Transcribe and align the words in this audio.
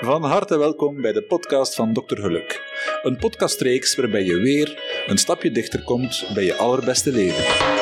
Van 0.00 0.24
harte 0.24 0.58
welkom 0.58 1.00
bij 1.00 1.12
de 1.12 1.22
podcast 1.22 1.74
van 1.74 1.92
Dr. 1.92 2.20
Geluk. 2.20 2.62
Een 3.02 3.16
podcastreeks 3.16 3.96
waarbij 3.96 4.24
je 4.24 4.36
weer 4.36 4.82
een 5.06 5.18
stapje 5.18 5.50
dichter 5.50 5.82
komt 5.82 6.30
bij 6.34 6.44
je 6.44 6.54
allerbeste 6.54 7.12
leven. 7.12 7.75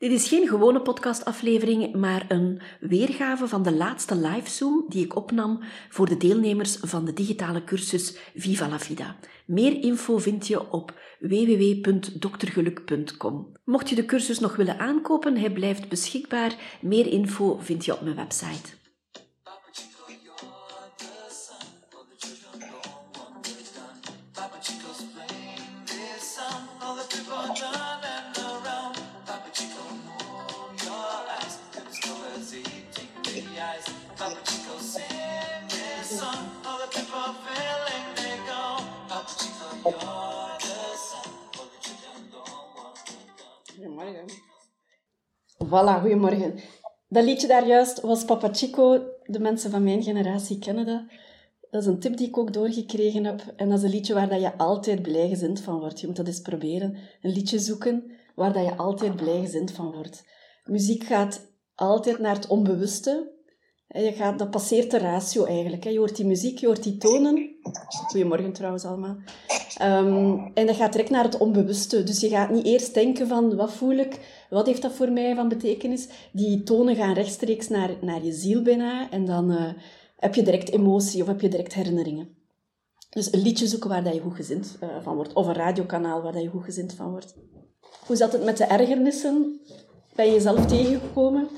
Dit 0.00 0.10
is 0.10 0.28
geen 0.28 0.48
gewone 0.48 0.80
podcastaflevering, 0.80 1.94
maar 1.94 2.24
een 2.28 2.60
weergave 2.80 3.48
van 3.48 3.62
de 3.62 3.72
laatste 3.72 4.16
live-zoom 4.16 4.84
die 4.88 5.04
ik 5.04 5.16
opnam 5.16 5.62
voor 5.88 6.08
de 6.08 6.16
deelnemers 6.16 6.76
van 6.76 7.04
de 7.04 7.12
digitale 7.12 7.64
cursus 7.64 8.16
Viva 8.34 8.68
la 8.68 8.78
Vida. 8.78 9.16
Meer 9.46 9.82
info 9.82 10.18
vind 10.18 10.46
je 10.46 10.70
op 10.70 10.94
www.doktergeluk.com. 11.18 13.52
Mocht 13.64 13.88
je 13.88 13.94
de 13.94 14.04
cursus 14.04 14.38
nog 14.38 14.56
willen 14.56 14.78
aankopen, 14.78 15.36
hij 15.36 15.52
blijft 15.52 15.88
beschikbaar. 15.88 16.78
Meer 16.80 17.06
info 17.06 17.58
vind 17.58 17.84
je 17.84 17.92
op 17.92 18.00
mijn 18.00 18.16
website. 18.16 18.79
Goedemorgen. 43.74 44.26
Voilà, 45.64 46.00
goedemorgen. 46.00 46.60
Dat 47.08 47.24
liedje 47.24 47.46
daar 47.46 47.66
juist 47.66 48.00
was 48.00 48.24
Papa 48.24 48.48
Chico. 48.52 49.02
De 49.24 49.40
mensen 49.40 49.70
van 49.70 49.82
mijn 49.82 50.02
generatie 50.02 50.58
kennen 50.58 50.86
dat. 50.86 51.02
Dat 51.70 51.82
is 51.82 51.88
een 51.88 52.00
tip 52.00 52.16
die 52.16 52.28
ik 52.28 52.38
ook 52.38 52.52
doorgekregen 52.52 53.24
heb. 53.24 53.42
En 53.56 53.68
dat 53.68 53.78
is 53.78 53.84
een 53.84 53.90
liedje 53.90 54.14
waar 54.14 54.28
dat 54.28 54.40
je 54.40 54.58
altijd 54.58 55.02
blij 55.02 55.36
van 55.62 55.78
wordt. 55.78 56.00
Je 56.00 56.06
moet 56.06 56.16
dat 56.16 56.26
eens 56.26 56.40
proberen. 56.40 56.96
Een 57.22 57.32
liedje 57.32 57.58
zoeken 57.58 58.10
waar 58.34 58.52
dat 58.52 58.64
je 58.64 58.76
altijd 58.76 59.16
blij 59.16 59.68
van 59.72 59.92
wordt. 59.92 60.24
Muziek 60.64 61.04
gaat 61.04 61.48
altijd 61.74 62.18
naar 62.18 62.34
het 62.34 62.46
onbewuste. 62.46 63.38
Je 63.92 64.12
gaat, 64.12 64.38
dat 64.38 64.50
passeert 64.50 64.90
de 64.90 64.98
ratio 64.98 65.44
eigenlijk. 65.44 65.84
Je 65.84 65.98
hoort 65.98 66.16
die 66.16 66.26
muziek, 66.26 66.58
je 66.58 66.66
hoort 66.66 66.82
die 66.82 66.96
tonen. 66.96 67.50
Goedemorgen 67.88 68.52
trouwens 68.52 68.84
allemaal. 68.84 69.16
Um, 69.82 70.50
en 70.54 70.66
dat 70.66 70.76
gaat 70.76 70.92
direct 70.92 71.10
naar 71.10 71.24
het 71.24 71.38
onbewuste. 71.38 72.02
Dus 72.02 72.20
je 72.20 72.28
gaat 72.28 72.50
niet 72.50 72.64
eerst 72.64 72.94
denken 72.94 73.28
van, 73.28 73.56
wat 73.56 73.72
voel 73.72 73.96
ik? 73.96 74.44
Wat 74.50 74.66
heeft 74.66 74.82
dat 74.82 74.92
voor 74.92 75.12
mij 75.12 75.34
van 75.34 75.48
betekenis? 75.48 76.08
Die 76.32 76.62
tonen 76.62 76.96
gaan 76.96 77.14
rechtstreeks 77.14 77.68
naar, 77.68 77.90
naar 78.00 78.24
je 78.24 78.32
ziel 78.32 78.62
bijna. 78.62 79.10
En 79.10 79.24
dan 79.24 79.50
uh, 79.50 79.72
heb 80.16 80.34
je 80.34 80.42
direct 80.42 80.70
emotie 80.70 81.22
of 81.22 81.28
heb 81.28 81.40
je 81.40 81.48
direct 81.48 81.74
herinneringen. 81.74 82.28
Dus 83.10 83.32
een 83.32 83.42
liedje 83.42 83.66
zoeken 83.66 83.88
waar 83.88 84.04
dat 84.04 84.14
je 84.14 84.20
goed 84.20 84.34
gezind 84.34 84.78
uh, 84.82 84.88
van 85.02 85.14
wordt. 85.14 85.32
Of 85.32 85.46
een 85.46 85.54
radiokanaal 85.54 86.22
waar 86.22 86.32
dat 86.32 86.42
je 86.42 86.48
goed 86.48 86.64
gezind 86.64 86.92
van 86.92 87.10
wordt. 87.10 87.34
Hoe 88.06 88.16
zat 88.16 88.32
het 88.32 88.44
met 88.44 88.56
de 88.56 88.64
ergernissen? 88.64 89.60
Ben 90.14 90.26
je 90.26 90.32
jezelf 90.32 90.66
tegengekomen? 90.66 91.48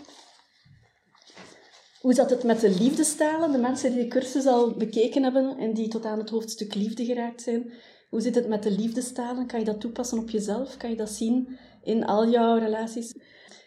Hoe 2.03 2.15
zat 2.15 2.31
het 2.31 2.45
met 2.45 2.61
de 2.61 2.71
liefdestalen? 2.71 3.53
De 3.53 3.59
mensen 3.59 3.93
die 3.93 4.03
de 4.03 4.09
cursus 4.09 4.47
al 4.47 4.71
bekeken 4.71 5.23
hebben 5.23 5.59
en 5.59 5.75
die 5.75 5.89
tot 5.89 6.05
aan 6.05 6.19
het 6.19 6.31
hoofdstuk 6.31 6.75
liefde 6.75 7.05
geraakt 7.05 7.43
zijn. 7.43 7.73
Hoe 8.11 8.21
zit 8.21 8.35
het 8.35 8.49
met 8.49 8.63
de 8.63 8.71
liefdestalen? 8.71 9.47
Kan 9.47 9.59
je 9.59 9.65
dat 9.65 9.81
toepassen 9.81 10.19
op 10.19 10.31
jezelf? 10.31 10.77
Kan 10.77 10.91
je 10.91 10.97
dat 10.97 11.11
zien 11.11 11.59
in 11.83 12.07
al 12.07 12.31
jouw 12.31 12.59
relaties? 12.59 13.15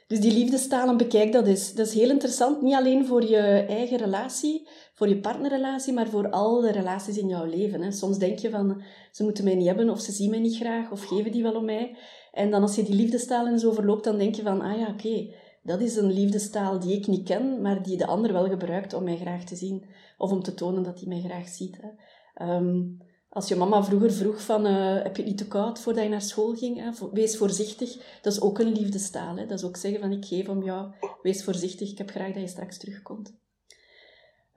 Dus 0.07 0.19
die 0.19 0.33
liefdestalen, 0.33 0.97
bekijk 0.97 1.31
dat 1.31 1.47
eens. 1.47 1.73
Dat 1.73 1.87
is 1.87 1.93
heel 1.93 2.09
interessant, 2.09 2.61
niet 2.61 2.73
alleen 2.73 3.05
voor 3.05 3.23
je 3.23 3.65
eigen 3.67 3.97
relatie, 3.97 4.67
voor 4.93 5.09
je 5.09 5.19
partnerrelatie, 5.19 5.93
maar 5.93 6.09
voor 6.09 6.29
al 6.29 6.61
de 6.61 6.71
relaties 6.71 7.17
in 7.17 7.27
jouw 7.27 7.45
leven. 7.45 7.81
Hè. 7.81 7.91
Soms 7.91 8.17
denk 8.17 8.39
je 8.39 8.49
van, 8.49 8.81
ze 9.11 9.23
moeten 9.23 9.43
mij 9.43 9.55
niet 9.55 9.67
hebben, 9.67 9.89
of 9.89 9.99
ze 9.99 10.11
zien 10.11 10.29
mij 10.29 10.39
niet 10.39 10.55
graag, 10.55 10.91
of 10.91 11.03
geven 11.03 11.31
die 11.31 11.43
wel 11.43 11.55
om 11.55 11.65
mij. 11.65 11.97
En 12.31 12.51
dan 12.51 12.61
als 12.61 12.75
je 12.75 12.83
die 12.83 12.95
liefdestalen 12.95 13.59
zo 13.59 13.71
verloopt, 13.71 14.03
dan 14.03 14.17
denk 14.17 14.35
je 14.35 14.41
van, 14.41 14.61
ah 14.61 14.79
ja, 14.79 14.87
oké, 14.87 15.27
dat 15.65 15.81
is 15.81 15.95
een 15.95 16.11
liefdestaal 16.11 16.79
die 16.79 16.97
ik 16.97 17.07
niet 17.07 17.27
ken, 17.27 17.61
maar 17.61 17.83
die 17.83 17.97
de 17.97 18.05
ander 18.05 18.33
wel 18.33 18.47
gebruikt 18.47 18.93
om 18.93 19.03
mij 19.03 19.17
graag 19.17 19.43
te 19.43 19.55
zien. 19.55 19.85
Of 20.17 20.31
om 20.31 20.43
te 20.43 20.53
tonen 20.53 20.83
dat 20.83 20.99
hij 20.99 21.07
mij 21.07 21.21
graag 21.21 21.47
ziet. 21.47 21.77
Hè. 21.81 21.89
Ehm, 22.33 22.83
als 23.29 23.47
je 23.47 23.55
mama 23.55 23.83
vroeger 23.83 24.13
vroeg 24.13 24.41
van, 24.41 24.67
uh, 24.67 25.03
heb 25.03 25.15
je 25.15 25.21
het 25.21 25.31
niet 25.31 25.37
te 25.37 25.47
koud 25.47 25.79
voordat 25.79 26.03
je 26.03 26.09
naar 26.09 26.21
school 26.21 26.53
ging? 26.53 26.79
Hè? 26.79 27.09
Wees 27.11 27.37
voorzichtig. 27.37 28.19
Dat 28.21 28.33
is 28.33 28.41
ook 28.41 28.59
een 28.59 28.71
liefdestaal. 28.71 29.35
Hè? 29.35 29.45
Dat 29.45 29.59
is 29.59 29.65
ook 29.65 29.77
zeggen 29.77 29.99
van, 29.99 30.11
ik 30.11 30.25
geef 30.25 30.49
om 30.49 30.63
jou. 30.63 30.91
Wees 31.21 31.43
voorzichtig, 31.43 31.91
ik 31.91 31.97
heb 31.97 32.09
graag 32.09 32.33
dat 32.33 32.41
je 32.41 32.47
straks 32.47 32.77
terugkomt. 32.77 33.33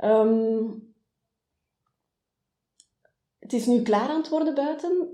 Um, 0.05 0.95
het 3.39 3.53
is 3.53 3.67
nu 3.67 3.83
klaar 3.83 4.09
aan 4.09 4.21
het 4.21 4.29
worden 4.29 4.55
buiten. 4.55 5.09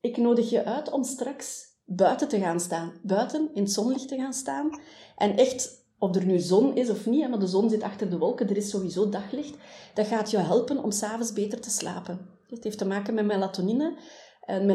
Ik 0.00 0.16
nodig 0.16 0.50
je 0.50 0.64
uit 0.64 0.90
om 0.90 1.04
straks 1.04 1.69
buiten 1.96 2.28
te 2.28 2.38
gaan 2.38 2.60
staan. 2.60 2.92
Buiten, 3.02 3.50
in 3.54 3.62
het 3.62 3.72
zonlicht 3.72 4.08
te 4.08 4.16
gaan 4.16 4.32
staan. 4.32 4.80
En 5.16 5.36
echt, 5.36 5.84
of 5.98 6.16
er 6.16 6.24
nu 6.24 6.38
zon 6.38 6.76
is 6.76 6.90
of 6.90 7.06
niet, 7.06 7.28
maar 7.28 7.38
de 7.38 7.46
zon 7.46 7.70
zit 7.70 7.82
achter 7.82 8.10
de 8.10 8.18
wolken, 8.18 8.48
er 8.48 8.56
is 8.56 8.70
sowieso 8.70 9.08
daglicht. 9.08 9.54
Dat 9.94 10.06
gaat 10.06 10.30
je 10.30 10.38
helpen 10.38 10.82
om 10.82 10.90
s'avonds 10.90 11.32
beter 11.32 11.60
te 11.60 11.70
slapen. 11.70 12.28
Het 12.48 12.64
heeft 12.64 12.78
te 12.78 12.86
maken 12.86 13.14
met 13.14 13.26
melatonine. 13.26 13.96
En 14.40 14.66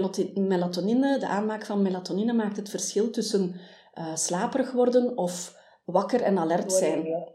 melatonine, 0.47 1.19
de 1.19 1.27
aanmaak 1.27 1.65
van 1.65 1.81
melatonine 1.81 2.33
maakt 2.33 2.57
het 2.57 2.69
verschil 2.69 3.09
tussen 3.09 3.55
uh, 3.95 4.15
slaperig 4.15 4.71
worden 4.71 5.17
of 5.17 5.57
wakker 5.85 6.21
en 6.21 6.37
alert 6.37 6.71
zijn. 6.71 7.33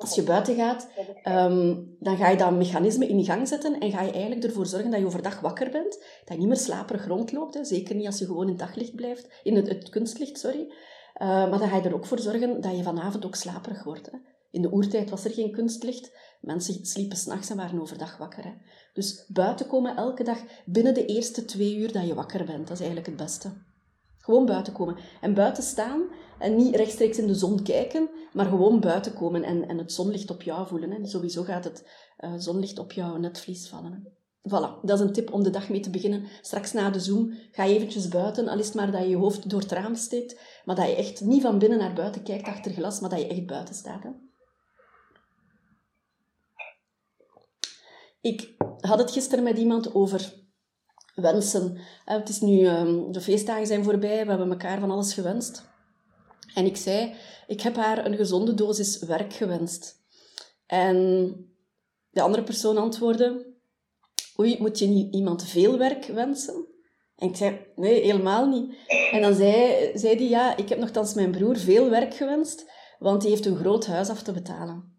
Als 0.00 0.14
je 0.14 0.22
buiten 0.22 0.54
gaat, 0.54 0.88
um, 1.24 1.96
dan 1.98 2.16
ga 2.16 2.28
je 2.28 2.36
dat 2.36 2.56
mechanisme 2.56 3.06
in 3.06 3.24
gang 3.24 3.48
zetten 3.48 3.80
en 3.80 3.90
ga 3.90 4.02
je 4.02 4.12
eigenlijk 4.12 4.44
ervoor 4.44 4.66
zorgen 4.66 4.90
dat 4.90 5.00
je 5.00 5.06
overdag 5.06 5.40
wakker 5.40 5.70
bent, 5.70 5.98
dat 6.24 6.34
je 6.34 6.38
niet 6.38 6.48
meer 6.48 6.56
slaperig 6.56 7.06
rondloopt, 7.06 7.54
hè. 7.54 7.64
zeker 7.64 7.94
niet 7.94 8.06
als 8.06 8.18
je 8.18 8.26
gewoon 8.26 8.42
in 8.42 8.48
het 8.48 8.58
daglicht 8.58 8.94
blijft, 8.94 9.28
in 9.42 9.56
het, 9.56 9.88
kunstlicht, 9.88 10.38
sorry. 10.38 10.60
Uh, 11.22 11.28
maar 11.28 11.58
dan 11.58 11.68
ga 11.68 11.76
je 11.76 11.82
er 11.82 11.94
ook 11.94 12.06
voor 12.06 12.18
zorgen 12.18 12.60
dat 12.60 12.76
je 12.76 12.82
vanavond 12.82 13.26
ook 13.26 13.34
slaperig 13.34 13.84
wordt. 13.84 14.10
Hè. 14.10 14.18
In 14.50 14.62
de 14.62 14.72
oertijd 14.72 15.10
was 15.10 15.24
er 15.24 15.30
geen 15.30 15.52
kunstlicht, 15.52 16.12
mensen 16.40 16.86
sliepen 16.86 17.16
s'nachts 17.16 17.50
en 17.50 17.56
waren 17.56 17.80
overdag 17.80 18.16
wakker. 18.16 18.44
Hè. 18.44 18.52
Dus 18.92 19.24
buiten 19.28 19.66
komen 19.66 19.96
elke 19.96 20.24
dag 20.24 20.38
binnen 20.64 20.94
de 20.94 21.06
eerste 21.06 21.44
twee 21.44 21.76
uur 21.76 21.92
dat 21.92 22.06
je 22.06 22.14
wakker 22.14 22.44
bent, 22.44 22.68
dat 22.68 22.80
is 22.80 22.86
eigenlijk 22.86 23.06
het 23.06 23.16
beste. 23.16 23.52
Gewoon 24.18 24.46
buiten 24.46 24.72
komen. 24.72 24.96
En 25.20 25.34
buiten 25.34 25.62
staan 25.62 26.02
en 26.40 26.56
niet 26.56 26.76
rechtstreeks 26.76 27.18
in 27.18 27.26
de 27.26 27.34
zon 27.34 27.62
kijken, 27.62 28.08
maar 28.32 28.46
gewoon 28.46 28.80
buiten 28.80 29.14
komen 29.14 29.42
en, 29.42 29.68
en 29.68 29.78
het 29.78 29.92
zonlicht 29.92 30.30
op 30.30 30.42
jou 30.42 30.66
voelen. 30.66 30.90
Hè. 30.90 31.06
Sowieso 31.06 31.42
gaat 31.42 31.64
het 31.64 31.84
uh, 32.20 32.34
zonlicht 32.36 32.78
op 32.78 32.92
jouw 32.92 33.16
netvlies 33.16 33.68
vallen. 33.68 34.18
Voilà, 34.48 34.80
dat 34.82 34.98
is 34.98 35.04
een 35.06 35.12
tip 35.12 35.32
om 35.32 35.42
de 35.42 35.50
dag 35.50 35.68
mee 35.68 35.80
te 35.80 35.90
beginnen. 35.90 36.24
Straks 36.40 36.72
na 36.72 36.90
de 36.90 37.00
Zoom, 37.00 37.32
ga 37.50 37.64
je 37.64 37.74
eventjes 37.74 38.08
buiten, 38.08 38.48
al 38.48 38.58
is 38.58 38.66
het 38.66 38.74
maar 38.74 38.92
dat 38.92 39.02
je 39.02 39.08
je 39.08 39.16
hoofd 39.16 39.50
door 39.50 39.60
het 39.60 39.72
raam 39.72 39.94
steekt, 39.94 40.40
maar 40.64 40.76
dat 40.76 40.86
je 40.86 40.94
echt 40.94 41.20
niet 41.20 41.42
van 41.42 41.58
binnen 41.58 41.78
naar 41.78 41.94
buiten 41.94 42.22
kijkt 42.22 42.46
achter 42.46 42.72
glas, 42.72 43.00
maar 43.00 43.10
dat 43.10 43.18
je 43.18 43.26
echt 43.26 43.46
buiten 43.46 43.74
staat. 43.74 44.02
Hè. 44.02 44.10
Ik 48.20 48.54
had 48.80 48.98
het 48.98 49.10
gisteren 49.10 49.44
met 49.44 49.58
iemand 49.58 49.94
over 49.94 50.34
wensen. 51.14 51.76
Eh, 52.04 52.16
het 52.16 52.28
is 52.28 52.40
nu, 52.40 52.64
ehm, 52.64 53.12
de 53.12 53.20
feestdagen 53.20 53.66
zijn 53.66 53.84
voorbij, 53.84 54.22
we 54.22 54.30
hebben 54.30 54.50
elkaar 54.50 54.80
van 54.80 54.90
alles 54.90 55.14
gewenst. 55.14 55.69
En 56.54 56.66
ik 56.66 56.76
zei, 56.76 57.14
ik 57.46 57.60
heb 57.60 57.76
haar 57.76 58.06
een 58.06 58.16
gezonde 58.16 58.54
dosis 58.54 58.98
werk 58.98 59.32
gewenst. 59.32 59.96
En 60.66 61.34
de 62.10 62.20
andere 62.20 62.42
persoon 62.42 62.76
antwoordde, 62.76 63.54
oei, 64.38 64.56
moet 64.58 64.78
je 64.78 64.86
niet 64.86 65.14
iemand 65.14 65.44
veel 65.44 65.78
werk 65.78 66.06
wensen? 66.06 66.66
En 67.16 67.28
ik 67.28 67.36
zei, 67.36 67.66
nee, 67.76 68.00
helemaal 68.00 68.48
niet. 68.48 68.74
En 69.12 69.20
dan 69.20 69.34
zei, 69.34 69.90
zei 69.94 70.16
die, 70.16 70.28
ja, 70.28 70.56
ik 70.56 70.68
heb 70.68 70.78
nogthans 70.78 71.14
mijn 71.14 71.30
broer 71.30 71.56
veel 71.56 71.90
werk 71.90 72.14
gewenst, 72.14 72.70
want 72.98 73.20
die 73.20 73.30
heeft 73.30 73.46
een 73.46 73.56
groot 73.56 73.86
huis 73.86 74.08
af 74.08 74.22
te 74.22 74.32
betalen. 74.32 74.98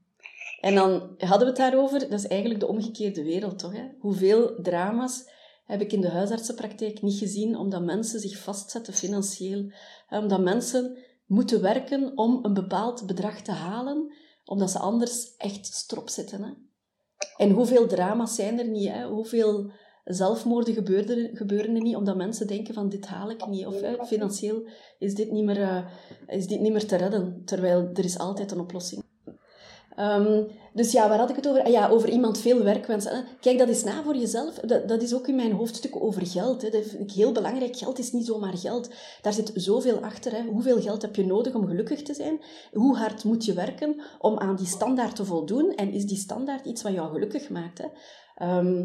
En 0.59 0.75
dan 0.75 1.15
hadden 1.17 1.39
we 1.39 1.45
het 1.45 1.55
daarover, 1.55 1.99
dat 1.99 2.11
is 2.19 2.27
eigenlijk 2.27 2.59
de 2.59 2.67
omgekeerde 2.67 3.23
wereld, 3.23 3.59
toch? 3.59 3.73
Hè? 3.73 3.87
Hoeveel 3.99 4.61
drama's 4.61 5.29
heb 5.65 5.81
ik 5.81 5.91
in 5.91 6.01
de 6.01 6.09
huisartsenpraktijk 6.09 7.01
niet 7.01 7.17
gezien, 7.17 7.57
omdat 7.57 7.81
mensen 7.81 8.19
zich 8.19 8.37
vastzetten 8.37 8.93
financieel. 8.93 9.71
Omdat 10.09 10.41
mensen 10.41 10.97
moeten 11.31 11.61
werken 11.61 12.17
om 12.17 12.39
een 12.41 12.53
bepaald 12.53 13.05
bedrag 13.05 13.41
te 13.41 13.51
halen, 13.51 14.13
omdat 14.45 14.71
ze 14.71 14.79
anders 14.79 15.35
echt 15.37 15.65
strop 15.65 16.09
zitten. 16.09 16.43
Hè? 16.43 16.51
En 17.37 17.51
hoeveel 17.51 17.87
drama's 17.87 18.35
zijn 18.35 18.59
er 18.59 18.67
niet? 18.67 18.89
Hè? 18.89 19.07
Hoeveel 19.07 19.71
zelfmoorden 20.03 20.73
gebeuren, 20.73 21.35
gebeuren 21.37 21.75
er 21.75 21.81
niet, 21.81 21.95
omdat 21.95 22.15
mensen 22.15 22.47
denken 22.47 22.73
van 22.73 22.89
dit 22.89 23.05
haal 23.05 23.29
ik 23.29 23.47
niet. 23.47 23.65
Of 23.65 23.81
hè, 23.81 24.05
financieel 24.05 24.67
is 24.99 25.15
dit, 25.15 25.31
niet 25.31 25.43
meer, 25.43 25.59
uh, 25.59 25.87
is 26.27 26.47
dit 26.47 26.59
niet 26.59 26.71
meer 26.71 26.87
te 26.87 26.95
redden, 26.95 27.41
terwijl 27.45 27.89
er 27.93 28.05
is 28.05 28.17
altijd 28.17 28.51
een 28.51 28.59
oplossing. 28.59 29.03
Ehm, 30.01 30.43
dus 30.73 30.91
ja, 30.91 31.09
waar 31.09 31.17
had 31.17 31.29
ik 31.29 31.35
het 31.35 31.47
over? 31.47 31.63
Ah, 31.63 31.71
ja, 31.71 31.89
over 31.89 32.09
iemand 32.09 32.39
veel 32.39 32.63
werk 32.63 32.85
wensen. 32.85 33.25
Kijk, 33.39 33.57
dat 33.57 33.69
is 33.69 33.83
na 33.83 34.03
voor 34.03 34.15
jezelf. 34.15 34.53
Dat, 34.53 34.87
dat 34.87 35.01
is 35.01 35.13
ook 35.13 35.27
in 35.27 35.35
mijn 35.35 35.51
hoofdstuk 35.51 36.03
over 36.03 36.27
geld. 36.27 36.61
Hè. 36.61 36.69
Dat 36.69 36.85
vind 36.85 37.01
ik 37.01 37.11
heel 37.11 37.31
belangrijk. 37.31 37.77
Geld 37.77 37.99
is 37.99 38.11
niet 38.11 38.25
zomaar 38.25 38.57
geld. 38.57 38.89
Daar 39.21 39.33
zit 39.33 39.51
zoveel 39.55 39.97
achter. 39.97 40.31
Hè. 40.31 40.43
Hoeveel 40.43 40.81
geld 40.81 41.01
heb 41.01 41.15
je 41.15 41.25
nodig 41.25 41.53
om 41.53 41.67
gelukkig 41.67 42.01
te 42.01 42.13
zijn? 42.13 42.39
Hoe 42.71 42.97
hard 42.97 43.23
moet 43.23 43.45
je 43.45 43.53
werken 43.53 44.01
om 44.19 44.37
aan 44.37 44.55
die 44.55 44.65
standaard 44.65 45.15
te 45.15 45.25
voldoen? 45.25 45.75
En 45.75 45.91
is 45.91 46.05
die 46.05 46.17
standaard 46.17 46.65
iets 46.65 46.81
wat 46.81 46.93
jou 46.93 47.11
gelukkig 47.11 47.49
maakt? 47.49 47.77
Hè? 47.77 47.87
Ehm, 48.35 48.83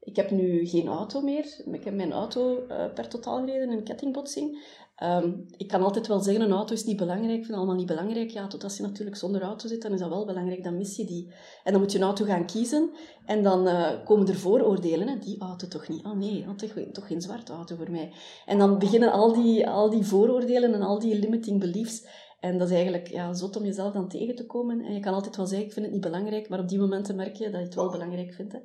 ik 0.00 0.16
heb 0.16 0.30
nu 0.30 0.66
geen 0.66 0.88
auto 0.88 1.20
meer. 1.20 1.62
Ik 1.72 1.84
heb 1.84 1.94
mijn 1.94 2.12
auto 2.12 2.66
uh, 2.68 2.92
per 2.94 3.08
totaal 3.08 3.38
gereden 3.38 3.70
een 3.70 3.84
kettingbotsing. 3.84 4.64
Ehm, 4.96 5.32
ik 5.56 5.68
kan 5.68 5.82
altijd 5.82 6.06
wel 6.06 6.20
zeggen, 6.20 6.44
een 6.44 6.52
auto 6.52 6.74
is 6.74 6.84
niet 6.84 6.96
belangrijk. 6.96 7.38
Ik 7.38 7.44
vind 7.44 7.56
allemaal 7.56 7.74
niet 7.74 7.86
belangrijk. 7.86 8.30
Ja, 8.30 8.46
tot 8.46 8.64
als 8.64 8.76
je 8.76 8.82
natuurlijk 8.82 9.16
zonder 9.16 9.42
auto 9.42 9.68
zit, 9.68 9.82
dan 9.82 9.92
is 9.92 10.00
dat 10.00 10.08
wel 10.08 10.26
belangrijk. 10.26 10.64
Dan 10.64 10.76
mis 10.76 10.96
je 10.96 11.04
die. 11.04 11.32
En 11.64 11.72
dan 11.72 11.80
moet 11.80 11.92
je 11.92 11.98
een 11.98 12.04
auto 12.04 12.24
gaan 12.24 12.46
kiezen. 12.46 12.90
En 13.26 13.42
dan 13.42 13.66
uh, 13.66 14.04
komen 14.04 14.28
er 14.28 14.36
vooroordelen. 14.36 15.08
Hè? 15.08 15.18
Die 15.18 15.40
auto 15.40 15.68
toch 15.68 15.88
niet? 15.88 16.04
Oh 16.04 16.16
nee, 16.16 16.44
toch, 16.56 16.70
toch 16.92 17.06
geen 17.06 17.22
zwarte 17.22 17.52
auto 17.52 17.76
voor 17.76 17.90
mij. 17.90 18.12
En 18.46 18.58
dan 18.58 18.78
beginnen 18.78 19.12
al 19.12 19.32
die, 19.32 19.68
al 19.68 19.90
die 19.90 20.04
vooroordelen 20.04 20.74
en 20.74 20.82
al 20.82 20.98
die 20.98 21.18
limiting 21.18 21.60
beliefs. 21.60 22.06
En 22.40 22.58
dat 22.58 22.68
is 22.68 22.74
eigenlijk 22.74 23.08
ja, 23.08 23.34
zot 23.34 23.56
om 23.56 23.64
jezelf 23.64 23.92
dan 23.92 24.08
tegen 24.08 24.34
te 24.34 24.46
komen. 24.46 24.80
En 24.80 24.94
je 24.94 25.00
kan 25.00 25.14
altijd 25.14 25.36
wel 25.36 25.46
zeggen, 25.46 25.66
ik 25.66 25.72
vind 25.72 25.84
het 25.84 25.94
niet 25.94 26.04
belangrijk, 26.04 26.48
maar 26.48 26.58
op 26.58 26.68
die 26.68 26.78
momenten 26.78 27.16
merk 27.16 27.36
je 27.36 27.44
dat 27.44 27.60
je 27.60 27.66
het 27.66 27.74
wel 27.74 27.90
belangrijk 27.90 28.32
vindt. 28.32 28.52
Hè. 28.52 28.58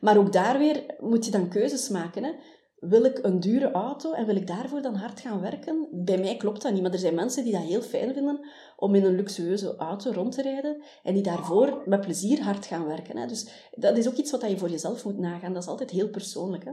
Maar 0.00 0.16
ook 0.16 0.32
daar 0.32 0.58
weer 0.58 0.84
moet 0.98 1.24
je 1.24 1.30
dan 1.30 1.48
keuzes 1.48 1.88
maken. 1.88 2.24
Hè. 2.24 2.32
Wil 2.76 3.04
ik 3.04 3.18
een 3.22 3.40
dure 3.40 3.70
auto 3.70 4.12
en 4.12 4.26
wil 4.26 4.36
ik 4.36 4.46
daarvoor 4.46 4.82
dan 4.82 4.94
hard 4.94 5.20
gaan 5.20 5.40
werken? 5.40 5.88
Bij 5.92 6.18
mij 6.18 6.36
klopt 6.36 6.62
dat 6.62 6.72
niet, 6.72 6.82
maar 6.82 6.92
er 6.92 6.98
zijn 6.98 7.14
mensen 7.14 7.44
die 7.44 7.52
dat 7.52 7.62
heel 7.62 7.82
fijn 7.82 8.14
vinden 8.14 8.40
om 8.76 8.94
in 8.94 9.04
een 9.04 9.14
luxueuze 9.14 9.76
auto 9.76 10.10
rond 10.10 10.32
te 10.32 10.42
rijden 10.42 10.82
en 11.02 11.14
die 11.14 11.22
daarvoor 11.22 11.82
met 11.84 12.00
plezier 12.00 12.42
hard 12.42 12.66
gaan 12.66 12.86
werken. 12.86 13.16
Hè. 13.16 13.26
Dus 13.26 13.70
dat 13.70 13.96
is 13.96 14.08
ook 14.08 14.14
iets 14.14 14.30
wat 14.30 14.48
je 14.48 14.58
voor 14.58 14.70
jezelf 14.70 15.04
moet 15.04 15.18
nagaan. 15.18 15.52
Dat 15.52 15.62
is 15.62 15.68
altijd 15.68 15.90
heel 15.90 16.08
persoonlijk. 16.08 16.64
Hè. 16.64 16.72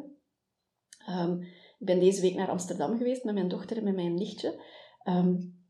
Um, 1.23 1.41
ik 1.79 1.85
ben 1.85 1.99
deze 1.99 2.21
week 2.21 2.35
naar 2.35 2.49
Amsterdam 2.49 2.97
geweest 2.97 3.23
met 3.23 3.33
mijn 3.33 3.47
dochter 3.47 3.77
en 3.77 3.83
met 3.83 3.95
mijn 3.95 4.13
nichtje. 4.13 4.61
Um, 5.03 5.62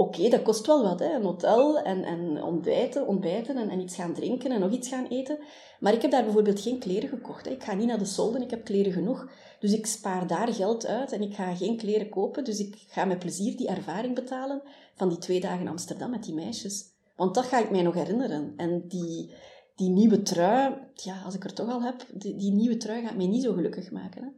Oké, 0.00 0.28
dat 0.28 0.42
kost 0.42 0.66
wel 0.66 0.82
wat, 0.82 0.98
hè? 0.98 1.14
een 1.14 1.22
hotel 1.22 1.78
en, 1.78 2.04
en 2.04 2.42
ontbijten, 2.42 3.06
ontbijten 3.06 3.70
en, 3.70 3.80
iets 3.80 3.94
gaan 3.94 4.14
drinken 4.14 4.50
en 4.52 4.60
nog 4.60 4.70
iets 4.70 4.88
gaan 4.88 5.06
eten. 5.06 5.38
Maar 5.80 5.92
ik 5.92 6.02
heb 6.02 6.10
daar 6.10 6.24
bijvoorbeeld 6.24 6.60
geen 6.60 6.78
kleren 6.78 7.08
gekocht. 7.08 7.44
Hè? 7.44 7.50
Ik 7.50 7.62
ga 7.62 7.74
niet 7.74 7.86
naar 7.86 7.98
de 7.98 8.04
solden, 8.04 8.42
ik 8.42 8.50
heb 8.50 8.64
kleren 8.64 8.92
genoeg. 8.92 9.30
Dus 9.58 9.72
ik 9.72 9.86
spaar 9.86 10.26
daar 10.26 10.54
geld 10.54 10.86
uit 10.86 11.12
en 11.12 11.22
ik 11.22 11.34
ga 11.34 11.54
geen 11.54 11.76
kleren 11.76 12.08
kopen. 12.08 12.44
Dus 12.44 12.58
ik 12.58 12.84
ga 12.88 13.04
met 13.04 13.18
plezier 13.18 13.56
die 13.56 13.68
ervaring 13.68 14.14
betalen 14.14 14.62
van 14.94 15.08
die 15.08 15.18
twee 15.18 15.40
dagen 15.40 15.60
in 15.60 15.68
Amsterdam 15.68 16.10
met 16.10 16.24
die 16.24 16.34
meisjes. 16.34 16.84
Want 17.16 17.34
dat 17.34 17.44
ga 17.44 17.58
ik 17.58 17.70
mij 17.70 17.82
nog 17.82 17.94
herinneren. 17.94 18.52
En 18.56 18.88
die, 18.88 19.34
die 19.74 19.90
nieuwe 19.90 20.22
trui, 20.22 20.74
ja, 20.94 21.22
als 21.24 21.34
ik 21.34 21.44
er 21.44 21.54
toch 21.54 21.70
al 21.70 21.82
heb, 21.82 22.06
die, 22.12 22.36
die 22.36 22.52
nieuwe 22.52 22.76
trui 22.76 23.02
gaat 23.02 23.16
mij 23.16 23.26
niet 23.26 23.42
zo 23.42 23.52
gelukkig 23.52 23.90
maken. 23.90 24.22
Hè? 24.22 24.28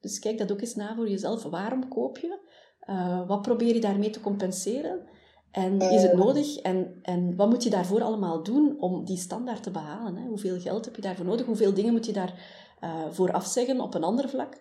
Dus 0.00 0.18
kijk 0.18 0.38
dat 0.38 0.52
ook 0.52 0.60
eens 0.60 0.74
na 0.74 0.94
voor 0.94 1.08
jezelf. 1.08 1.42
Waarom 1.42 1.88
koop 1.88 2.18
je? 2.18 2.38
Uh, 2.86 3.26
wat 3.26 3.42
probeer 3.42 3.74
je 3.74 3.80
daarmee 3.80 4.10
te 4.10 4.20
compenseren? 4.20 5.08
En 5.50 5.80
is 5.80 6.02
het 6.02 6.12
nodig? 6.12 6.56
En, 6.56 6.98
en 7.02 7.36
wat 7.36 7.48
moet 7.48 7.62
je 7.62 7.70
daarvoor 7.70 8.02
allemaal 8.02 8.42
doen 8.42 8.80
om 8.80 9.04
die 9.04 9.16
standaard 9.16 9.62
te 9.62 9.70
behalen? 9.70 10.16
Hè? 10.16 10.26
Hoeveel 10.26 10.60
geld 10.60 10.84
heb 10.84 10.96
je 10.96 11.02
daarvoor 11.02 11.24
nodig? 11.24 11.46
Hoeveel 11.46 11.74
dingen 11.74 11.92
moet 11.92 12.06
je 12.06 12.12
daarvoor 12.12 12.38
uh, 12.84 13.10
voor 13.10 13.32
afzeggen 13.32 13.80
op 13.80 13.94
een 13.94 14.04
ander 14.04 14.28
vlak? 14.28 14.60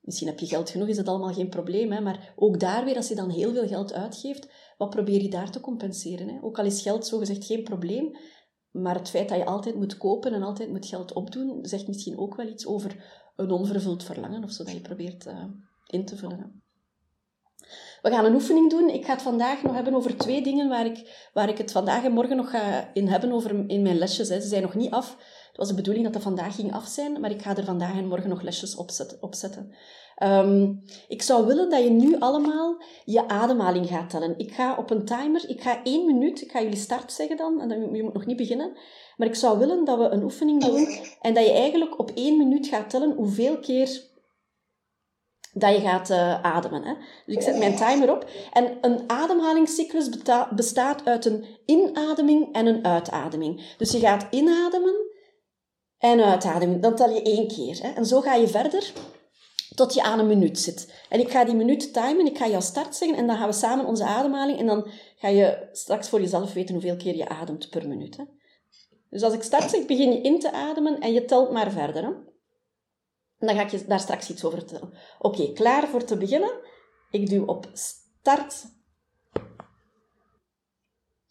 Misschien 0.00 0.28
heb 0.28 0.38
je 0.38 0.46
geld 0.46 0.70
genoeg, 0.70 0.88
is 0.88 0.96
dat 0.96 1.08
allemaal 1.08 1.32
geen 1.32 1.48
probleem. 1.48 1.92
Hè? 1.92 2.00
Maar 2.00 2.32
ook 2.36 2.60
daar 2.60 2.84
weer, 2.84 2.96
als 2.96 3.08
je 3.08 3.14
dan 3.14 3.30
heel 3.30 3.52
veel 3.52 3.66
geld 3.66 3.92
uitgeeft, 3.92 4.48
wat 4.78 4.90
probeer 4.90 5.22
je 5.22 5.30
daar 5.30 5.50
te 5.50 5.60
compenseren? 5.60 6.28
Hè? 6.28 6.38
Ook 6.42 6.58
al 6.58 6.64
is 6.64 6.82
geld 6.82 7.06
zogezegd 7.06 7.44
geen 7.44 7.62
probleem, 7.62 8.16
maar 8.70 8.94
het 8.94 9.10
feit 9.10 9.28
dat 9.28 9.38
je 9.38 9.44
altijd 9.44 9.74
moet 9.74 9.96
kopen 9.96 10.32
en 10.32 10.42
altijd 10.42 10.70
moet 10.70 10.86
geld 10.86 11.12
opdoen, 11.12 11.58
zegt 11.64 11.86
misschien 11.86 12.18
ook 12.18 12.34
wel 12.36 12.48
iets 12.48 12.66
over 12.66 13.04
een 13.36 13.50
onvervuld 13.50 14.04
verlangen 14.04 14.44
of 14.44 14.50
zo 14.50 14.64
dat 14.64 14.72
je 14.72 14.80
probeert 14.80 15.26
uh, 15.26 15.44
in 15.86 16.04
te 16.04 16.16
vullen. 16.16 16.65
We 18.02 18.10
gaan 18.10 18.24
een 18.24 18.34
oefening 18.34 18.70
doen. 18.70 18.88
Ik 18.88 19.04
ga 19.04 19.12
het 19.12 19.22
vandaag 19.22 19.62
nog 19.62 19.74
hebben 19.74 19.94
over 19.94 20.16
twee 20.16 20.42
dingen 20.42 20.68
waar 20.68 20.86
ik, 20.86 21.28
waar 21.32 21.48
ik 21.48 21.58
het 21.58 21.72
vandaag 21.72 22.04
en 22.04 22.12
morgen 22.12 22.36
nog 22.36 22.50
ga 22.50 22.90
in 22.92 23.08
hebben 23.08 23.32
over 23.32 23.64
in 23.66 23.82
mijn 23.82 23.98
lesjes. 23.98 24.28
Hè. 24.28 24.40
Ze 24.40 24.48
zijn 24.48 24.62
nog 24.62 24.74
niet 24.74 24.90
af. 24.90 25.16
Het 25.48 25.56
was 25.56 25.68
de 25.68 25.74
bedoeling 25.74 26.04
dat 26.04 26.14
dat 26.14 26.22
vandaag 26.22 26.54
ging 26.54 26.72
af 26.72 26.86
zijn, 26.86 27.20
maar 27.20 27.30
ik 27.30 27.42
ga 27.42 27.56
er 27.56 27.64
vandaag 27.64 27.96
en 27.96 28.08
morgen 28.08 28.28
nog 28.28 28.42
lesjes 28.42 28.76
opzetten. 28.76 29.22
opzetten. 29.22 29.74
Um, 30.22 30.82
ik 31.08 31.22
zou 31.22 31.46
willen 31.46 31.70
dat 31.70 31.82
je 31.82 31.90
nu 31.90 32.18
allemaal 32.18 32.82
je 33.04 33.28
ademhaling 33.28 33.86
gaat 33.86 34.10
tellen. 34.10 34.34
Ik 34.38 34.52
ga 34.52 34.76
op 34.76 34.90
een 34.90 35.04
timer, 35.04 35.48
ik 35.48 35.62
ga 35.62 35.82
één 35.82 36.06
minuut, 36.06 36.42
ik 36.42 36.50
ga 36.50 36.62
jullie 36.62 36.78
start 36.78 37.12
zeggen 37.12 37.36
dan, 37.36 37.60
en 37.60 37.68
dan, 37.68 37.94
je 37.94 38.02
moet 38.02 38.12
nog 38.12 38.26
niet 38.26 38.36
beginnen. 38.36 38.76
Maar 39.16 39.26
ik 39.26 39.34
zou 39.34 39.58
willen 39.58 39.84
dat 39.84 39.98
we 39.98 40.04
een 40.04 40.22
oefening 40.22 40.64
doen 40.64 40.86
en 41.20 41.34
dat 41.34 41.44
je 41.44 41.52
eigenlijk 41.52 41.98
op 41.98 42.10
één 42.14 42.36
minuut 42.36 42.66
gaat 42.66 42.90
tellen 42.90 43.14
hoeveel 43.16 43.58
keer 43.58 44.02
dat 45.58 45.74
je 45.74 45.80
gaat 45.80 46.10
uh, 46.10 46.42
ademen. 46.42 46.82
Hè. 46.82 46.94
Dus 47.26 47.34
ik 47.34 47.42
zet 47.42 47.58
mijn 47.58 47.76
timer 47.76 48.10
op. 48.10 48.30
En 48.52 48.78
een 48.80 49.04
ademhalingscyclus 49.06 50.08
bestaat 50.54 51.04
uit 51.04 51.24
een 51.24 51.44
inademing 51.64 52.54
en 52.54 52.66
een 52.66 52.84
uitademing. 52.84 53.74
Dus 53.78 53.92
je 53.92 53.98
gaat 53.98 54.26
inademen 54.30 54.94
en 55.98 56.20
uitademen. 56.20 56.80
Dan 56.80 56.94
tel 56.94 57.10
je 57.10 57.22
één 57.22 57.48
keer. 57.48 57.78
Hè. 57.82 57.88
En 57.88 58.06
zo 58.06 58.20
ga 58.20 58.34
je 58.34 58.48
verder 58.48 58.92
tot 59.74 59.94
je 59.94 60.02
aan 60.02 60.18
een 60.18 60.26
minuut 60.26 60.58
zit. 60.58 60.92
En 61.08 61.20
ik 61.20 61.30
ga 61.30 61.44
die 61.44 61.54
minuut 61.54 61.92
timen, 61.92 62.26
ik 62.26 62.38
ga 62.38 62.48
jou 62.48 62.62
start 62.62 62.96
zeggen 62.96 63.18
en 63.18 63.26
dan 63.26 63.36
gaan 63.36 63.48
we 63.48 63.54
samen 63.54 63.86
onze 63.86 64.04
ademhaling 64.04 64.58
en 64.58 64.66
dan 64.66 64.88
ga 65.16 65.28
je 65.28 65.68
straks 65.72 66.08
voor 66.08 66.20
jezelf 66.20 66.52
weten 66.52 66.74
hoeveel 66.74 66.96
keer 66.96 67.16
je 67.16 67.28
ademt 67.28 67.70
per 67.70 67.88
minuut. 67.88 68.16
Hè. 68.16 68.24
Dus 69.10 69.22
als 69.22 69.34
ik 69.34 69.42
start 69.42 69.70
zeg, 69.70 69.86
begin 69.86 70.12
je 70.12 70.20
in 70.20 70.40
te 70.40 70.52
ademen 70.52 71.00
en 71.00 71.12
je 71.12 71.24
telt 71.24 71.52
maar 71.52 71.70
verder. 71.70 72.04
Hè. 72.04 72.10
En 73.38 73.46
dan 73.46 73.56
ga 73.56 73.62
ik 73.62 73.70
je 73.70 73.84
daar 73.86 74.00
straks 74.00 74.30
iets 74.30 74.44
over 74.44 74.58
vertellen. 74.58 74.92
Oké, 75.18 75.52
klaar 75.52 75.88
voor 75.88 76.04
te 76.04 76.16
beginnen? 76.16 76.60
Ik 77.10 77.28
duw 77.28 77.44
op 77.44 77.70
start. 77.72 78.66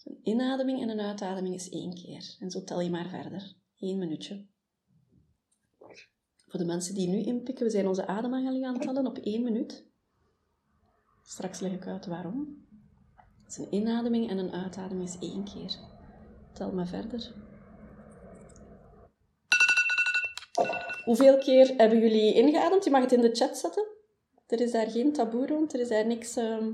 Een 0.04 0.19
inademing 0.24 0.81
en 0.81 0.90
een 0.90 1.00
uitademing 1.00 1.56
is 1.56 1.69
één 1.69 1.94
keer. 1.94 2.36
En 2.40 2.52
zo 2.52 2.63
tel 2.63 2.81
je 2.81 2.90
maar 2.90 3.10
verder. 3.10 3.56
Eén 3.80 3.98
minuutje. 3.98 4.46
Voor 6.48 6.60
de 6.60 6.66
mensen 6.66 6.96
die 6.96 7.07
nu 7.07 7.22
inpikken, 7.22 7.66
we 7.66 7.72
zijn 7.72 7.88
onze 7.88 8.07
ademhaling 8.07 8.66
aan 8.66 8.74
het 8.74 8.81
tellen 8.81 9.06
op 9.06 9.18
één 9.18 9.44
minuut. 9.44 9.86
Straks 11.24 11.60
leg 11.60 11.72
ik 11.72 11.88
uit 11.88 12.06
waarom. 12.06 12.66
Het 13.44 13.48
is 13.48 13.57
een 13.57 13.74
inademing 13.74 14.30
en 14.30 14.38
een 14.38 14.52
uitademing 14.52 15.07
is 15.10 15.18
één 15.19 15.44
keer. 15.44 15.78
Tel 16.54 16.72
maar 16.72 16.88
verder. 16.88 17.34
Hoeveel 21.06 21.38
keer 21.38 21.74
hebben 21.78 22.00
jullie 22.00 22.34
ingeademd? 22.34 22.84
Je 22.84 22.90
mag 22.90 23.02
het 23.02 23.12
in 23.12 23.22
de 23.22 23.36
chat 23.36 23.57
zetten. 23.57 23.88
Er 24.48 24.62
is 24.62 24.72
daar 24.72 24.90
geen 24.90 25.13
taboe 25.13 25.48
rond, 25.48 25.74
er 25.74 25.80
is 25.80 25.88
daar 25.88 26.06
niks 26.06 26.38
uh, 26.38 26.68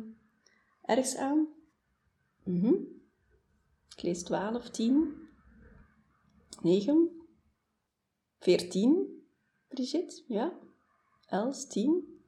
ergs 0.81 1.15
aan. 1.15 1.47
Mm. 2.43 2.87
Ik 3.95 4.01
lees 4.01 4.23
12, 4.23 4.69
10, 4.69 5.13
9, 6.61 7.09
14. 8.39 9.23
Brigitte, 9.67 10.23
ja. 10.27 10.53
Els, 11.27 11.67
10. 11.67 12.19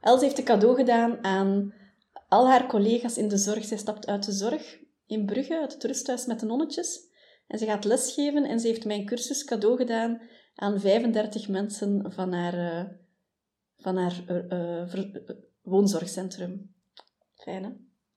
Els 0.00 0.20
heeft 0.20 0.38
een 0.38 0.44
cadeau 0.44 0.76
gedaan 0.76 1.24
aan 1.24 1.74
al 2.28 2.48
haar 2.48 2.66
collega's 2.66 3.16
in 3.16 3.28
de 3.28 3.36
zorg. 3.36 3.64
Zij 3.64 3.78
stapt 3.78 4.06
uit 4.06 4.24
de 4.24 4.32
zorg 4.32 4.78
in 5.06 5.26
Brugge, 5.26 5.60
uit 5.60 5.72
het 5.72 5.84
rusthuis 5.84 6.26
met 6.26 6.40
de 6.40 6.46
nonnetjes. 6.46 7.00
En 7.46 7.58
ze 7.58 7.64
gaat 7.64 7.84
lesgeven 7.84 8.44
en 8.44 8.60
ze 8.60 8.66
heeft 8.66 8.84
mijn 8.84 9.06
cursus 9.06 9.44
cadeau 9.44 9.76
gedaan 9.76 10.20
aan 10.56 10.80
35 10.80 11.48
mensen 11.48 12.12
van 12.12 12.32
haar, 12.32 12.54
uh, 12.54 12.90
van 13.76 13.96
haar 13.96 14.24
woonzorgcentrum. 15.62 16.74
Fijn, 17.34 17.64
hè? 17.64 17.70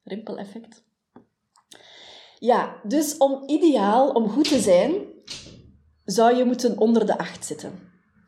Rimpeleffect. 0.04 0.84
Ja, 2.40 2.82
dus 2.84 3.18
om 3.18 3.44
ideaal, 3.46 4.10
om 4.10 4.30
goed 4.30 4.48
te 4.48 4.60
zijn, 4.60 4.94
zou 6.06 6.36
je 6.36 6.46
moeten 6.46 6.78
onder 6.78 7.06
de 7.06 7.18
8 7.18 7.46
zitten. 7.46 7.72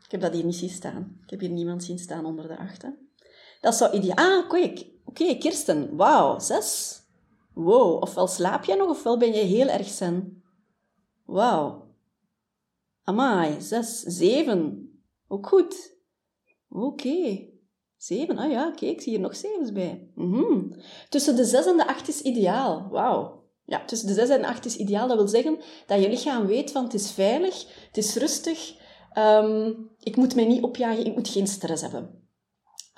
Ik 0.04 0.10
heb 0.10 0.20
dat 0.20 0.32
hier 0.32 0.44
niet 0.44 0.56
zien 0.56 0.68
staan. 0.68 1.20
Ik 1.24 1.30
heb 1.30 1.40
hier 1.40 1.50
niemand 1.50 1.84
zien 1.84 1.98
staan 1.98 2.24
onder 2.24 2.48
de 2.48 2.58
8. 2.58 2.82
Hè? 2.82 2.88
Dat 3.60 3.74
zou 3.74 3.92
ideaal... 3.92 4.16
Ah, 4.16 4.44
oké, 4.44 4.72
okay, 5.04 5.38
Kirsten. 5.38 5.96
Wauw, 5.96 6.38
6. 6.38 7.00
Wow, 7.54 8.02
ofwel 8.02 8.26
slaap 8.26 8.64
jij 8.64 8.76
nog, 8.76 8.88
ofwel 8.88 9.18
ben 9.18 9.32
je 9.32 9.42
heel 9.42 9.68
erg 9.68 9.88
zen. 9.88 10.42
Wauw. 11.24 11.81
Amai, 13.12 13.60
zes, 13.60 14.00
zeven. 14.00 14.90
Ook 15.28 15.46
goed. 15.46 15.96
Oké. 16.68 17.50
Zeven, 17.96 18.38
ah 18.38 18.50
ja, 18.50 18.70
kijk, 18.70 18.92
ik 18.92 19.00
zie 19.00 19.12
hier 19.12 19.20
nog 19.20 19.36
zevens 19.36 19.72
bij. 19.72 20.10
Mm 20.14 20.74
Tussen 21.08 21.36
de 21.36 21.44
zes 21.44 21.66
en 21.66 21.76
de 21.76 21.86
acht 21.86 22.08
is 22.08 22.22
ideaal. 22.22 22.88
Wauw. 22.90 23.42
Ja, 23.64 23.84
tussen 23.84 24.08
de 24.08 24.14
zes 24.14 24.28
en 24.28 24.40
de 24.40 24.46
acht 24.46 24.64
is 24.64 24.76
ideaal. 24.76 25.08
Dat 25.08 25.16
wil 25.16 25.28
zeggen 25.28 25.58
dat 25.86 26.02
je 26.02 26.08
lichaam 26.08 26.46
weet 26.46 26.70
van 26.70 26.84
het 26.84 26.94
is 26.94 27.10
veilig, 27.10 27.86
het 27.86 27.96
is 27.96 28.16
rustig. 28.16 28.74
Um, 29.18 29.90
ik 29.98 30.16
moet 30.16 30.34
mij 30.34 30.44
niet 30.44 30.62
opjagen, 30.62 31.06
ik 31.06 31.14
moet 31.14 31.28
geen 31.28 31.46
stress 31.46 31.82
hebben. 31.82 32.28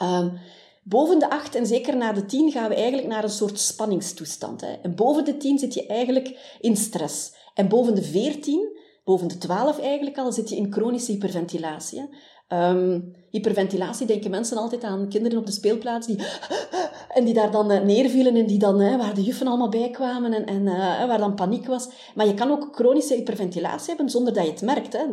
Um, 0.02 0.38
boven 0.82 1.18
de 1.18 1.30
acht 1.30 1.54
en 1.54 1.66
zeker 1.66 1.96
na 1.96 2.12
de 2.12 2.26
tien 2.26 2.50
gaan 2.50 2.68
we 2.68 2.74
eigenlijk 2.74 3.08
naar 3.08 3.22
een 3.22 3.30
soort 3.30 3.58
spanningstoestand. 3.58 4.60
Hè. 4.60 4.72
En 4.72 4.94
boven 4.94 5.24
de 5.24 5.36
tien 5.36 5.58
zit 5.58 5.74
je 5.74 5.86
eigenlijk 5.86 6.56
in 6.60 6.76
stress. 6.76 7.34
En 7.54 7.68
boven 7.68 7.94
de 7.94 8.02
14, 8.02 8.73
boven 9.04 9.28
de 9.28 9.38
12 9.38 9.78
eigenlijk 9.78 10.18
al, 10.18 10.32
zit 10.32 10.48
je 10.48 10.56
in 10.56 10.72
chronische 10.72 11.12
hyperventilatie. 11.12 12.08
Ehm, 12.48 13.00
hyperventilatie 13.30 14.06
denken 14.06 14.30
mensen 14.30 14.56
altijd 14.56 14.84
aan 14.84 15.08
kinderen 15.08 15.38
op 15.38 15.46
de 15.46 15.52
speelplaats 15.52 16.06
die, 16.06 16.22
en 17.16 17.24
die 17.24 17.34
daar 17.34 17.50
dan 17.50 17.72
uh, 17.72 17.80
neervielen 17.80 18.36
en 18.36 18.46
die 18.46 18.58
dan, 18.58 18.98
waar 18.98 19.14
de 19.14 19.22
juffen 19.22 19.46
allemaal 19.46 19.68
bij 19.68 19.90
kwamen 19.90 20.32
en, 20.32 20.46
en 20.46 20.66
uh, 20.66 21.06
waar 21.06 21.18
dan 21.18 21.34
paniek 21.34 21.66
was. 21.66 21.88
Maar 22.14 22.26
je 22.26 22.34
kan 22.34 22.50
ook 22.50 22.68
chronische 22.74 23.14
hyperventilatie 23.14 23.88
hebben 23.88 24.10
zonder 24.10 24.34
dat 24.34 24.44
je 24.44 24.50
het 24.50 24.62
merkt. 24.62 24.92
Hè? 24.92 25.04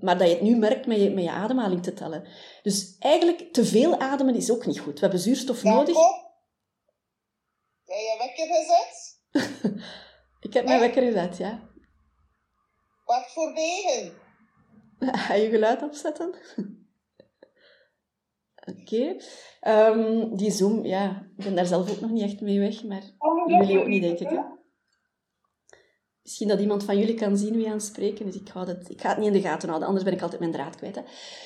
Maar 0.00 0.18
dat 0.18 0.28
je 0.28 0.34
het 0.34 0.42
nu 0.42 0.56
merkt 0.56 0.86
met 0.86 1.00
je, 1.00 1.10
met 1.10 1.24
je 1.24 1.30
ademhaling 1.30 1.82
te 1.82 1.92
tellen. 1.92 2.28
Dus 2.62 2.96
eigenlijk, 2.98 3.52
te 3.52 3.64
veel 3.64 3.98
ademen 3.98 4.34
is 4.34 4.50
ook 4.50 4.66
niet 4.66 4.80
goed. 4.80 4.94
We 4.94 5.00
hebben 5.00 5.20
zuurstof 5.20 5.62
nodig. 5.62 5.96
Heb 7.84 7.96
je 7.96 8.16
wekker 8.18 8.46
gezet? 8.54 9.20
ik 10.48 10.54
heb 10.54 10.64
mijn 10.64 10.80
wekker 10.80 11.02
gezet, 11.02 11.36
ja. 11.36 11.67
Wat 13.08 13.32
voor 13.32 13.52
wegen? 13.54 14.12
Ga 15.24 15.34
je 15.34 15.48
geluid 15.48 15.82
opzetten? 15.82 16.26
Oké. 18.70 18.80
Okay. 18.80 19.90
Um, 19.96 20.36
die 20.36 20.50
Zoom, 20.50 20.84
ja, 20.84 21.28
ik 21.36 21.44
ben 21.44 21.54
daar 21.54 21.66
zelf 21.66 21.90
ook 21.90 22.00
nog 22.00 22.10
niet 22.10 22.22
echt 22.22 22.40
mee 22.40 22.58
weg, 22.58 22.84
maar 22.84 23.02
jullie 23.46 23.80
ook 23.80 23.86
niet, 23.86 24.02
denk 24.02 24.18
ik. 24.18 24.28
Hè? 24.28 24.40
Misschien 26.28 26.48
dat 26.48 26.60
iemand 26.60 26.84
van 26.84 26.98
jullie 26.98 27.14
kan 27.14 27.36
zien 27.36 27.56
wie 27.56 27.66
aan 27.66 27.72
het 27.72 27.82
spreken 27.82 28.26
is. 28.26 28.34
Ik, 28.34 28.48
hou 28.52 28.68
het, 28.68 28.90
ik 28.90 29.00
ga 29.00 29.08
het 29.08 29.18
niet 29.18 29.26
in 29.26 29.32
de 29.32 29.40
gaten 29.40 29.68
houden, 29.68 29.88
anders 29.88 30.06
ben 30.06 30.14
ik 30.14 30.22
altijd 30.22 30.40
mijn 30.40 30.52
draad 30.52 30.76
kwijt. 30.76 30.94
Hè. 30.94 31.02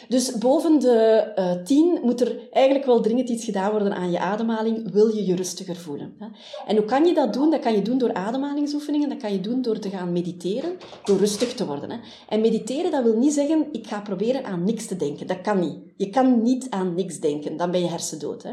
Dus 0.09 0.39
boven 0.39 0.79
de 0.79 0.97
eh, 1.35 1.63
10 1.65 1.99
moet 2.03 2.21
er 2.21 2.39
eigenlijk 2.51 2.87
wel 2.87 3.01
dringend 3.01 3.29
iets 3.29 3.45
gedaan 3.45 3.71
worden 3.71 3.95
aan 3.95 4.11
je 4.11 4.19
ademhaling. 4.19 4.93
Wil 4.93 5.15
je 5.15 5.25
je 5.25 5.37
rustiger 5.37 5.77
voelen? 5.77 6.15
Hè. 6.19 6.27
En 6.67 6.77
hoe 6.77 6.85
kan 6.85 7.05
je 7.05 7.15
dat 7.15 7.33
doen? 7.33 7.51
Dat 7.51 7.61
kan 7.61 7.75
je 7.75 7.83
doen 7.83 7.99
door 7.99 8.15
ademhalingsoefeningen. 8.15 9.09
Dat 9.09 9.19
kan 9.19 9.33
je 9.33 9.41
doen 9.41 9.63
door 9.63 9.79
te 9.79 9.91
gaan 9.91 10.13
mediteren, 10.13 10.77
door 11.05 11.19
rustig 11.19 11.55
te 11.55 11.67
worden. 11.67 11.91
Hè. 11.91 11.99
En 12.29 12.41
mediteren, 12.41 12.91
dat 12.91 13.03
wil 13.03 13.17
niet 13.17 13.33
zeggen, 13.33 13.67
ik 13.73 13.87
ga 13.87 14.01
proberen 14.01 14.45
aan 14.45 14.65
niks 14.65 14.87
te 14.87 14.97
denken. 14.97 15.27
Dat 15.27 15.41
kan 15.41 15.61
niet. 15.61 15.77
Je 15.97 16.11
kan 16.11 16.43
niet 16.43 16.67
aan 16.71 16.95
niks 16.95 17.21
denken, 17.21 17.57
dan 17.57 17.71
ben 17.71 17.81
je 17.81 17.89
hersendood. 17.89 18.43
Hè. 18.43 18.53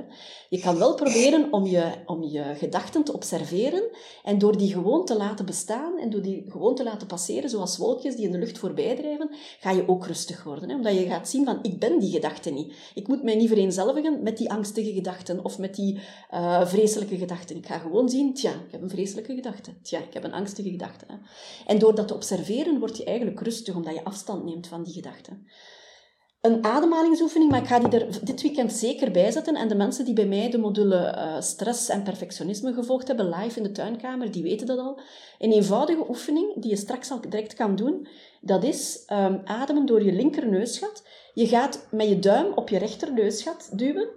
Je 0.49 0.59
kan 0.59 0.77
wel 0.77 0.93
proberen 0.95 1.53
om 1.53 1.65
je, 1.65 1.91
om 2.05 2.23
je 2.23 2.43
gedachten 2.57 3.03
te 3.03 3.13
observeren 3.13 3.83
en 4.23 4.37
door 4.37 4.57
die 4.57 4.73
gewoon 4.73 5.05
te 5.05 5.17
laten 5.17 5.45
bestaan 5.45 5.97
en 5.97 6.09
door 6.09 6.18
die 6.21 6.45
gewoon 6.47 6.75
te 6.75 6.83
laten 6.83 7.07
passeren, 7.07 7.49
zoals 7.49 7.77
wolkjes 7.77 8.15
die 8.15 8.25
in 8.25 8.31
de 8.31 8.37
lucht 8.37 8.57
voorbij 8.57 8.95
drijven, 8.95 9.29
ga 9.59 9.71
je 9.71 9.87
ook 9.87 10.05
rustig 10.05 10.43
worden. 10.43 10.69
Hè? 10.69 10.75
Omdat 10.75 10.93
je 10.93 11.05
gaat 11.05 11.29
zien 11.29 11.45
van, 11.45 11.59
ik 11.61 11.79
ben 11.79 11.99
die 11.99 12.11
gedachte 12.11 12.49
niet. 12.49 12.73
Ik 12.93 13.07
moet 13.07 13.23
mij 13.23 13.35
niet 13.35 13.47
vereenzelvigen 13.47 14.23
met 14.23 14.37
die 14.37 14.51
angstige 14.51 14.93
gedachten 14.93 15.43
of 15.43 15.57
met 15.57 15.75
die 15.75 15.99
uh, 16.33 16.67
vreselijke 16.67 17.17
gedachten. 17.17 17.55
Ik 17.55 17.65
ga 17.65 17.77
gewoon 17.77 18.09
zien, 18.09 18.33
tja, 18.33 18.51
ik 18.51 18.71
heb 18.71 18.81
een 18.81 18.89
vreselijke 18.89 19.35
gedachte. 19.35 19.81
Tja, 19.81 19.99
ik 19.99 20.13
heb 20.13 20.23
een 20.23 20.33
angstige 20.33 20.69
gedachte. 20.69 21.05
Hè? 21.07 21.15
En 21.65 21.79
door 21.79 21.95
dat 21.95 22.07
te 22.07 22.13
observeren, 22.13 22.79
word 22.79 22.97
je 22.97 23.03
eigenlijk 23.03 23.39
rustig, 23.39 23.75
omdat 23.75 23.93
je 23.93 24.03
afstand 24.03 24.43
neemt 24.43 24.67
van 24.67 24.83
die 24.83 24.93
gedachten 24.93 25.47
een 26.41 26.65
ademhalingsoefening, 26.65 27.51
maar 27.51 27.61
ik 27.61 27.67
ga 27.67 27.79
die 27.79 27.99
er 27.99 28.25
dit 28.25 28.41
weekend 28.41 28.73
zeker 28.73 29.11
bij 29.11 29.31
zetten. 29.31 29.55
En 29.55 29.67
de 29.67 29.75
mensen 29.75 30.05
die 30.05 30.13
bij 30.13 30.25
mij 30.25 30.49
de 30.49 30.57
module 30.57 31.15
uh, 31.17 31.41
stress 31.41 31.89
en 31.89 32.03
perfectionisme 32.03 32.73
gevolgd 32.73 33.07
hebben, 33.07 33.29
live 33.29 33.57
in 33.57 33.63
de 33.63 33.71
tuinkamer, 33.71 34.31
die 34.31 34.43
weten 34.43 34.67
dat 34.67 34.77
al. 34.77 34.99
Een 35.39 35.51
eenvoudige 35.51 36.09
oefening 36.09 36.61
die 36.61 36.69
je 36.69 36.75
straks 36.75 37.11
al 37.11 37.21
direct 37.21 37.53
kan 37.53 37.75
doen, 37.75 38.07
dat 38.41 38.63
is 38.63 39.03
um, 39.11 39.41
ademen 39.45 39.85
door 39.85 40.03
je 40.03 40.13
linkerneusgat. 40.13 41.03
Je 41.33 41.47
gaat 41.47 41.87
met 41.91 42.07
je 42.07 42.19
duim 42.19 42.53
op 42.55 42.69
je 42.69 42.77
rechterneusgat 42.77 43.69
duwen. 43.73 44.07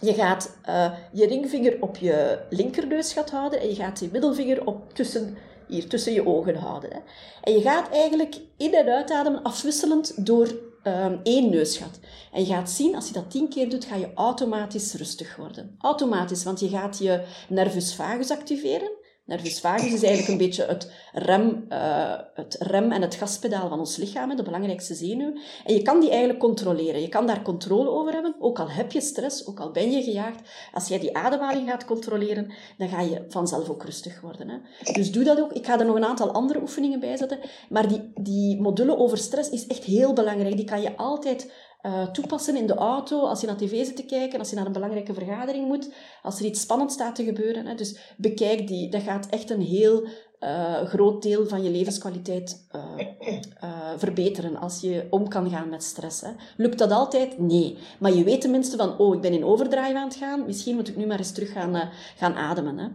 Je 0.00 0.14
gaat 0.14 0.56
uh, 0.68 0.92
je 1.12 1.26
ringvinger 1.26 1.76
op 1.80 1.96
je 1.96 2.38
linkerneusgat 2.50 3.30
houden 3.30 3.60
en 3.60 3.68
je 3.68 3.74
gaat 3.74 4.00
je 4.00 4.08
middelvinger 4.12 4.66
op 4.66 4.94
tussen, 4.94 5.36
hier, 5.68 5.88
tussen 5.88 6.12
je 6.12 6.26
ogen 6.26 6.54
houden. 6.54 6.90
Hè. 6.92 6.98
En 7.42 7.52
je 7.52 7.60
gaat 7.60 7.90
eigenlijk 7.90 8.40
in- 8.56 8.74
en 8.74 8.88
uitademen 8.88 9.42
afwisselend 9.42 10.26
door 10.26 10.48
um, 10.84 11.20
één 11.22 11.50
neusgat. 11.50 11.98
En 12.32 12.40
je 12.40 12.46
gaat 12.46 12.70
zien, 12.70 12.94
als 12.94 13.06
je 13.06 13.12
dat 13.12 13.30
tien 13.30 13.48
keer 13.48 13.70
doet, 13.70 13.84
ga 13.84 13.96
je 13.96 14.14
automatisch 14.14 14.94
rustig 14.94 15.36
worden. 15.36 15.76
Automatisch, 15.78 16.44
want 16.44 16.60
je 16.60 16.68
gaat 16.68 16.98
je 16.98 17.24
nervus 17.48 17.94
vagus 17.94 18.30
activeren. 18.30 18.90
Nervus 19.30 19.62
is 19.92 20.02
eigenlijk 20.02 20.28
een 20.28 20.36
beetje 20.36 20.64
het 20.64 20.90
rem, 21.12 21.66
uh, 21.68 22.18
het 22.34 22.56
rem 22.58 22.92
en 22.92 23.02
het 23.02 23.14
gaspedaal 23.14 23.68
van 23.68 23.78
ons 23.78 23.96
lichaam, 23.96 24.36
de 24.36 24.42
belangrijkste 24.42 24.94
zenuw. 24.94 25.32
En 25.64 25.74
je 25.74 25.82
kan 25.82 26.00
die 26.00 26.08
eigenlijk 26.08 26.38
controleren. 26.38 27.00
Je 27.00 27.08
kan 27.08 27.26
daar 27.26 27.42
controle 27.42 27.88
over 27.88 28.12
hebben, 28.12 28.34
ook 28.38 28.58
al 28.58 28.70
heb 28.70 28.92
je 28.92 29.00
stress, 29.00 29.46
ook 29.46 29.60
al 29.60 29.70
ben 29.70 29.90
je 29.90 30.02
gejaagd. 30.02 30.40
Als 30.72 30.88
jij 30.88 30.98
die 30.98 31.16
ademhaling 31.16 31.68
gaat 31.68 31.84
controleren, 31.84 32.52
dan 32.78 32.88
ga 32.88 33.00
je 33.00 33.24
vanzelf 33.28 33.68
ook 33.68 33.84
rustig 33.84 34.20
worden. 34.20 34.48
Hè. 34.48 34.92
Dus 34.92 35.12
doe 35.12 35.24
dat 35.24 35.40
ook. 35.40 35.52
Ik 35.52 35.66
ga 35.66 35.78
er 35.78 35.86
nog 35.86 35.96
een 35.96 36.04
aantal 36.04 36.32
andere 36.32 36.60
oefeningen 36.60 37.00
bij 37.00 37.16
zetten. 37.16 37.38
Maar 37.68 37.88
die, 37.88 38.12
die 38.14 38.60
module 38.60 38.96
over 38.96 39.18
stress 39.18 39.50
is 39.50 39.66
echt 39.66 39.84
heel 39.84 40.12
belangrijk. 40.12 40.56
Die 40.56 40.64
kan 40.64 40.82
je 40.82 40.96
altijd 40.96 41.52
uh, 41.82 42.06
toepassen 42.06 42.56
in 42.56 42.66
de 42.66 42.74
auto, 42.74 43.20
als 43.20 43.40
je 43.40 43.46
naar 43.46 43.56
tv 43.56 43.84
zit 43.84 43.96
te 43.96 44.04
kijken, 44.04 44.38
als 44.38 44.50
je 44.50 44.56
naar 44.56 44.66
een 44.66 44.72
belangrijke 44.72 45.14
vergadering 45.14 45.66
moet, 45.66 45.92
als 46.22 46.38
er 46.38 46.44
iets 46.44 46.60
spannends 46.60 46.94
staat 46.94 47.14
te 47.14 47.24
gebeuren. 47.24 47.66
Hè. 47.66 47.74
Dus 47.74 48.14
bekijk 48.16 48.66
die. 48.66 48.90
Dat 48.90 49.02
gaat 49.02 49.26
echt 49.26 49.50
een 49.50 49.62
heel 49.62 50.06
uh, 50.40 50.82
groot 50.82 51.22
deel 51.22 51.48
van 51.48 51.62
je 51.62 51.70
levenskwaliteit 51.70 52.66
uh, 52.72 53.92
verbeteren 53.96 54.56
als 54.56 54.80
je 54.80 55.06
om 55.10 55.28
kan 55.28 55.50
gaan 55.50 55.68
met 55.68 55.82
stress. 55.82 56.20
Hè. 56.20 56.30
Lukt 56.56 56.78
dat 56.78 56.90
altijd? 56.90 57.38
Nee. 57.38 57.78
Maar 57.98 58.12
je 58.12 58.24
weet 58.24 58.40
tenminste 58.40 58.76
van, 58.76 58.98
oh, 58.98 59.14
ik 59.14 59.20
ben 59.20 59.32
in 59.32 59.44
overdrive 59.44 59.98
aan 59.98 60.08
het 60.08 60.16
gaan, 60.16 60.46
misschien 60.46 60.74
moet 60.74 60.88
ik 60.88 60.96
nu 60.96 61.06
maar 61.06 61.18
eens 61.18 61.32
terug 61.32 61.52
gaan, 61.52 61.90
gaan 62.16 62.34
ademen. 62.34 62.78
Hè. 62.78 62.88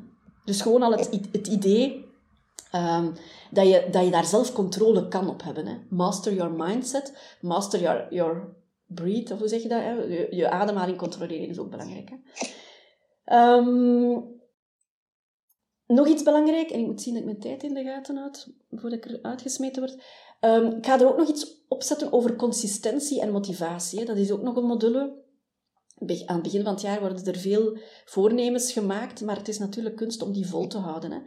Dus 0.46 0.62
gewoon 0.62 0.82
al 0.82 0.92
het, 0.92 1.10
het 1.32 1.48
idee 1.48 2.06
um, 2.76 3.14
dat, 3.52 3.68
je, 3.68 3.88
dat 3.92 4.04
je 4.04 4.12
daar 4.12 4.26
zelf 4.26 4.54
controle 4.54 5.08
kan 5.08 5.30
op 5.30 5.44
hebben. 5.44 5.68
Hè. 5.68 5.76
Master 5.90 6.34
your 6.34 6.52
mindset, 6.52 7.38
master 7.42 7.82
your, 7.82 8.08
your 8.10 8.54
breathe, 8.96 9.34
of 9.34 9.40
hoe 9.40 9.48
zeg 9.48 9.62
je 9.62 9.68
dat? 9.68 9.82
Hè? 9.82 9.92
Je, 10.30 10.50
ademhaling 10.50 10.98
controleren 10.98 11.48
is 11.48 11.60
ook 11.60 11.70
belangrijk. 11.70 12.10
Hè? 12.10 13.58
Um, 13.58 14.34
nog 15.88 16.08
iets 16.08 16.24
belangrijk, 16.24 16.70
en 16.70 16.80
ik 16.80 16.86
moet 16.86 17.02
zien 17.02 17.14
dat 17.14 17.24
ik 17.24 17.30
mijn 17.30 17.42
tijd 17.42 17.64
in 17.64 17.74
de 17.74 17.84
gaten 17.84 18.18
houd, 18.18 18.54
voordat 18.70 19.06
ik 19.06 19.12
er 19.12 19.20
uitgesmeten 19.22 19.82
word. 19.82 20.04
Um, 20.42 20.78
ik 20.78 20.86
ga 20.86 21.00
er 21.00 21.08
ook 21.08 21.18
nog 21.18 21.30
iets 21.30 21.66
opzetten 21.68 22.14
over 22.14 22.36
consistentie 22.36 23.22
en 23.22 23.32
motivatie. 23.32 24.00
Hè? 24.00 24.06
Dat 24.06 24.18
is 24.18 24.32
ook 24.32 24.42
nog 24.42 24.56
een 24.56 24.66
module. 24.66 25.24
Aan 26.26 26.36
het 26.36 26.42
begin 26.44 26.64
van 26.64 26.74
het 26.74 26.82
jaar 26.82 27.00
worden 27.00 27.26
er 27.26 27.38
veel 27.38 27.78
voornemens 28.06 28.72
gemaakt, 28.72 29.22
maar 29.22 29.38
het 29.38 29.48
is 29.48 29.60
natuurlijk 29.60 29.96
kunst 29.96 30.22
om 30.22 30.34
die 30.34 30.48
vol 30.48 30.68
te 30.68 30.78
houden. 30.78 31.12
Hè? 31.12 31.20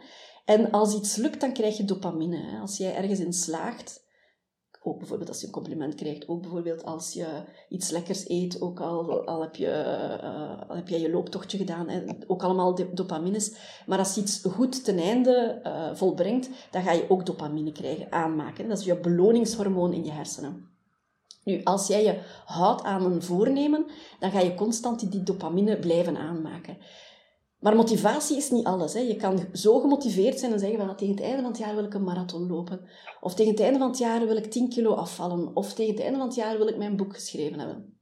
En 0.44 0.70
als 0.70 0.94
iets 0.94 1.16
lukt, 1.16 1.40
dan 1.40 1.52
krijg 1.52 1.76
je 1.76 1.84
dopamine. 1.84 2.36
Hè? 2.36 2.58
Als 2.58 2.76
jij 2.76 2.94
ergens 2.94 3.20
in 3.20 3.32
slaagt, 3.32 4.06
ook 4.88 4.98
bijvoorbeeld 4.98 5.28
als 5.28 5.40
je 5.40 5.46
een 5.46 5.52
compliment 5.52 5.94
krijgt, 5.94 6.28
ook 6.28 6.40
bijvoorbeeld 6.40 6.84
als 6.84 7.12
je 7.12 7.26
iets 7.68 7.90
lekkers 7.90 8.28
eet, 8.28 8.60
ook 8.60 8.80
al, 8.80 9.26
al, 9.26 9.40
heb, 9.40 9.56
je, 9.56 9.66
uh, 10.22 10.68
al 10.68 10.76
heb 10.76 10.88
jij 10.88 11.00
je 11.00 11.10
looptochtje 11.10 11.58
gedaan, 11.58 11.88
ook 12.26 12.42
allemaal 12.42 12.78
dopamines. 12.94 13.52
Maar 13.86 13.98
als 13.98 14.14
je 14.14 14.20
iets 14.20 14.42
goed 14.50 14.84
ten 14.84 14.98
einde 14.98 15.60
uh, 15.66 15.94
volbrengt, 15.94 16.50
dan 16.70 16.82
ga 16.82 16.92
je 16.92 17.10
ook 17.10 17.26
dopamine 17.26 17.72
krijgen, 17.72 18.12
aanmaken. 18.12 18.68
Dat 18.68 18.78
is 18.78 18.84
je 18.84 19.00
beloningshormoon 19.00 19.92
in 19.92 20.04
je 20.04 20.12
hersenen. 20.12 20.68
Nu, 21.44 21.60
als 21.64 21.86
jij 21.86 22.04
je 22.04 22.18
houdt 22.44 22.82
aan 22.82 23.04
een 23.04 23.22
voornemen, 23.22 23.86
dan 24.18 24.30
ga 24.30 24.40
je 24.40 24.54
constant 24.54 25.10
die 25.10 25.22
dopamine 25.22 25.78
blijven 25.78 26.16
aanmaken. 26.16 26.76
Maar 27.58 27.76
motivatie 27.76 28.36
is 28.36 28.50
niet 28.50 28.66
alles. 28.66 28.92
Hè. 28.92 29.00
Je 29.00 29.16
kan 29.16 29.48
zo 29.52 29.80
gemotiveerd 29.80 30.38
zijn 30.38 30.52
en 30.52 30.58
zeggen 30.58 30.78
van 30.78 30.96
tegen 30.96 31.14
het 31.14 31.24
einde 31.24 31.42
van 31.42 31.50
het 31.50 31.58
jaar 31.58 31.74
wil 31.74 31.84
ik 31.84 31.94
een 31.94 32.04
marathon 32.04 32.46
lopen. 32.46 32.88
Of 33.20 33.34
tegen 33.34 33.52
het 33.52 33.60
einde 33.60 33.78
van 33.78 33.88
het 33.88 33.98
jaar 33.98 34.26
wil 34.26 34.36
ik 34.36 34.50
10 34.50 34.68
kilo 34.68 34.94
afvallen. 34.94 35.56
Of 35.56 35.74
tegen 35.74 35.94
het 35.94 36.02
einde 36.02 36.18
van 36.18 36.26
het 36.26 36.36
jaar 36.36 36.58
wil 36.58 36.68
ik 36.68 36.76
mijn 36.76 36.96
boek 36.96 37.14
geschreven 37.14 37.58
hebben. 37.58 37.96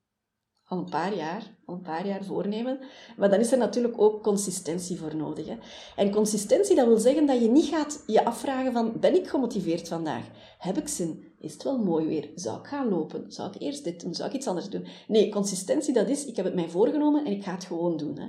Al 0.64 0.78
een 0.78 0.90
paar 0.90 1.16
jaar, 1.16 1.56
al 1.64 1.74
een 1.74 1.80
paar 1.80 2.06
jaar 2.06 2.24
voornemen. 2.24 2.78
Maar 3.16 3.30
dan 3.30 3.40
is 3.40 3.52
er 3.52 3.58
natuurlijk 3.58 4.00
ook 4.00 4.22
consistentie 4.22 4.98
voor 4.98 5.16
nodig. 5.16 5.46
Hè. 5.46 5.56
En 5.96 6.10
consistentie, 6.10 6.76
dat 6.76 6.86
wil 6.86 6.98
zeggen 6.98 7.26
dat 7.26 7.40
je 7.40 7.48
niet 7.48 7.64
gaat 7.64 8.02
je 8.06 8.24
afvragen 8.24 8.72
van, 8.72 9.00
ben 9.00 9.14
ik 9.14 9.28
gemotiveerd 9.28 9.88
vandaag? 9.88 10.24
Heb 10.58 10.78
ik 10.78 10.88
zin? 10.88 11.34
Is 11.38 11.52
het 11.52 11.62
wel 11.62 11.78
mooi 11.78 12.06
weer? 12.06 12.30
Zou 12.34 12.58
ik 12.58 12.66
gaan 12.66 12.88
lopen? 12.88 13.32
Zou 13.32 13.50
ik 13.52 13.62
eerst 13.62 13.84
dit 13.84 14.00
doen? 14.00 14.14
Zou 14.14 14.28
ik 14.28 14.34
iets 14.34 14.46
anders 14.46 14.68
doen? 14.68 14.86
Nee, 15.08 15.30
consistentie, 15.30 15.94
dat 15.94 16.08
is, 16.08 16.26
ik 16.26 16.36
heb 16.36 16.44
het 16.44 16.54
mij 16.54 16.68
voorgenomen 16.68 17.24
en 17.24 17.32
ik 17.32 17.44
ga 17.44 17.52
het 17.52 17.64
gewoon 17.64 17.96
doen. 17.96 18.18
Hè. 18.18 18.26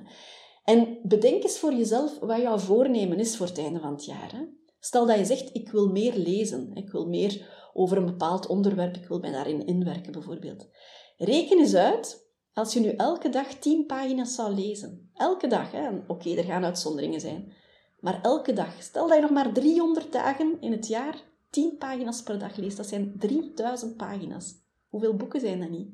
En 0.68 1.00
bedenk 1.04 1.44
eens 1.44 1.60
voor 1.60 1.74
jezelf 1.74 2.20
wat 2.20 2.42
jouw 2.42 2.58
voornemen 2.58 3.20
is 3.20 3.38
voor 3.38 3.46
het 3.46 3.58
einde 3.58 3.80
van 3.80 3.92
het 3.92 4.06
jaar. 4.06 4.32
Hè? 4.32 4.44
Stel 4.80 5.06
dat 5.06 5.18
je 5.18 5.26
zegt, 5.26 5.50
ik 5.54 5.72
wil 5.72 5.88
meer 5.88 6.16
lezen, 6.16 6.72
ik 6.74 6.92
wil 6.92 7.08
meer 7.08 7.70
over 7.74 7.98
een 7.98 8.06
bepaald 8.06 8.48
onderwerp, 8.48 8.96
ik 8.96 9.08
wil 9.08 9.20
mij 9.20 9.32
daarin 9.32 9.66
inwerken 9.66 10.12
bijvoorbeeld. 10.12 10.70
Reken 11.18 11.60
eens 11.60 11.76
uit, 11.76 12.30
als 12.54 12.74
je 12.74 12.80
nu 12.80 12.90
elke 12.90 13.30
dag 13.30 13.48
tien 13.48 13.86
pagina's 13.86 14.36
zou 14.36 14.54
lezen. 14.54 15.10
Elke 15.14 15.48
dag, 15.48 15.72
oké, 16.08 16.30
er 16.30 16.44
gaan 16.44 16.66
uitzonderingen 16.66 17.20
zijn. 17.20 17.54
Maar 18.00 18.22
elke 18.22 18.54
dag, 18.54 18.82
stel 18.82 19.08
dat 19.08 19.16
je 19.16 19.22
nog 19.22 19.32
maar 19.32 19.54
300 19.54 20.12
dagen 20.12 20.58
in 20.62 20.72
het 20.72 20.88
jaar 20.88 21.24
10 21.50 21.78
pagina's 21.78 22.24
per 22.24 22.40
dag 22.40 22.56
leest, 22.56 22.78
dat 22.78 22.88
zijn 22.88 23.16
3000 23.20 23.98
pagina's. 23.98 24.56
Hoeveel 24.90 25.16
boeken 25.16 25.40
zijn 25.40 25.60
dat 25.60 25.70
niet? 25.70 25.90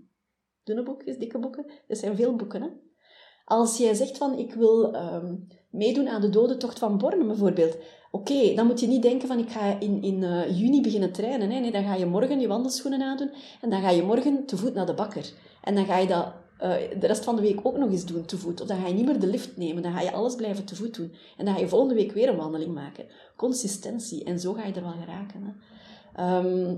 Dunne 0.64 0.84
boekjes, 0.84 1.18
dikke 1.18 1.40
boeken, 1.40 1.66
dat 1.88 1.98
zijn 1.98 2.16
veel 2.16 2.36
boeken. 2.36 2.62
Hè? 2.62 2.70
Als 3.54 3.78
jij 3.78 3.94
zegt 3.94 4.18
van 4.18 4.38
ik 4.38 4.54
wil 4.54 4.96
um, 4.96 5.48
meedoen 5.70 6.08
aan 6.08 6.22
de 6.22 6.30
dodentocht 6.30 6.80
van 6.80 6.98
Borne 6.98 7.26
bijvoorbeeld. 7.26 7.78
Oké, 8.12 8.54
dan 8.56 8.68
moet 8.68 8.80
je 8.80 8.88
niet 8.88 9.02
denken 9.02 9.28
van 9.28 9.40
ik 9.40 9.50
ga 9.50 9.80
in, 9.80 10.02
in 10.02 10.24
eh, 10.24 10.60
juni 10.60 10.82
beginnen 10.82 11.12
trainen. 11.12 11.48
Nee, 11.48 11.72
dan 11.72 11.84
ga 11.84 11.96
je 11.96 12.06
morgen 12.06 12.40
je 12.40 12.48
wandelschoenen 12.48 13.02
aandoen 13.02 13.32
en 13.62 13.70
dan 13.70 13.82
ga 13.82 13.90
je 13.90 14.04
morgen 14.04 14.46
te 14.46 14.58
voet 14.58 14.74
naar 14.74 14.86
de 14.86 14.94
bakker. 14.94 15.34
En 15.64 15.76
dan 15.76 15.86
ga 15.86 15.98
je 15.98 16.08
dat 16.08 16.34
eh, 16.58 17.00
de 17.00 17.08
rest 17.08 17.24
van 17.24 17.36
de 17.36 17.42
week 17.42 17.60
ook 17.64 17.78
nog 17.78 17.92
eens 17.92 18.06
doen 18.06 18.26
te 18.26 18.38
voet. 18.38 18.62
Of 18.62 18.68
dan 18.68 18.78
ga 18.78 18.88
je 18.88 18.94
niet 18.94 19.06
meer 19.06 19.20
de 19.20 19.28
lift 19.28 19.58
nemen, 19.58 19.84
dan 19.84 19.94
ga 19.94 20.02
je 20.02 20.12
alles 20.12 20.36
blijven 20.36 20.66
te 20.66 20.76
voet 20.76 20.96
doen. 20.96 21.14
En 21.38 21.46
dan 21.46 21.54
ga 21.54 21.60
je 21.60 21.68
volgende 21.68 21.96
week 21.96 22.12
weer 22.12 22.30
een 22.30 22.38
wandeling 22.38 22.74
maken. 22.74 23.06
Consistentie, 23.36 24.24
en 24.24 24.40
zo 24.40 24.54
ga 24.54 24.66
je 24.66 24.74
er 24.74 24.84
wel 24.84 24.96
geraken. 25.06 25.44
Hè. 25.44 25.52
Ehm, 26.24 26.76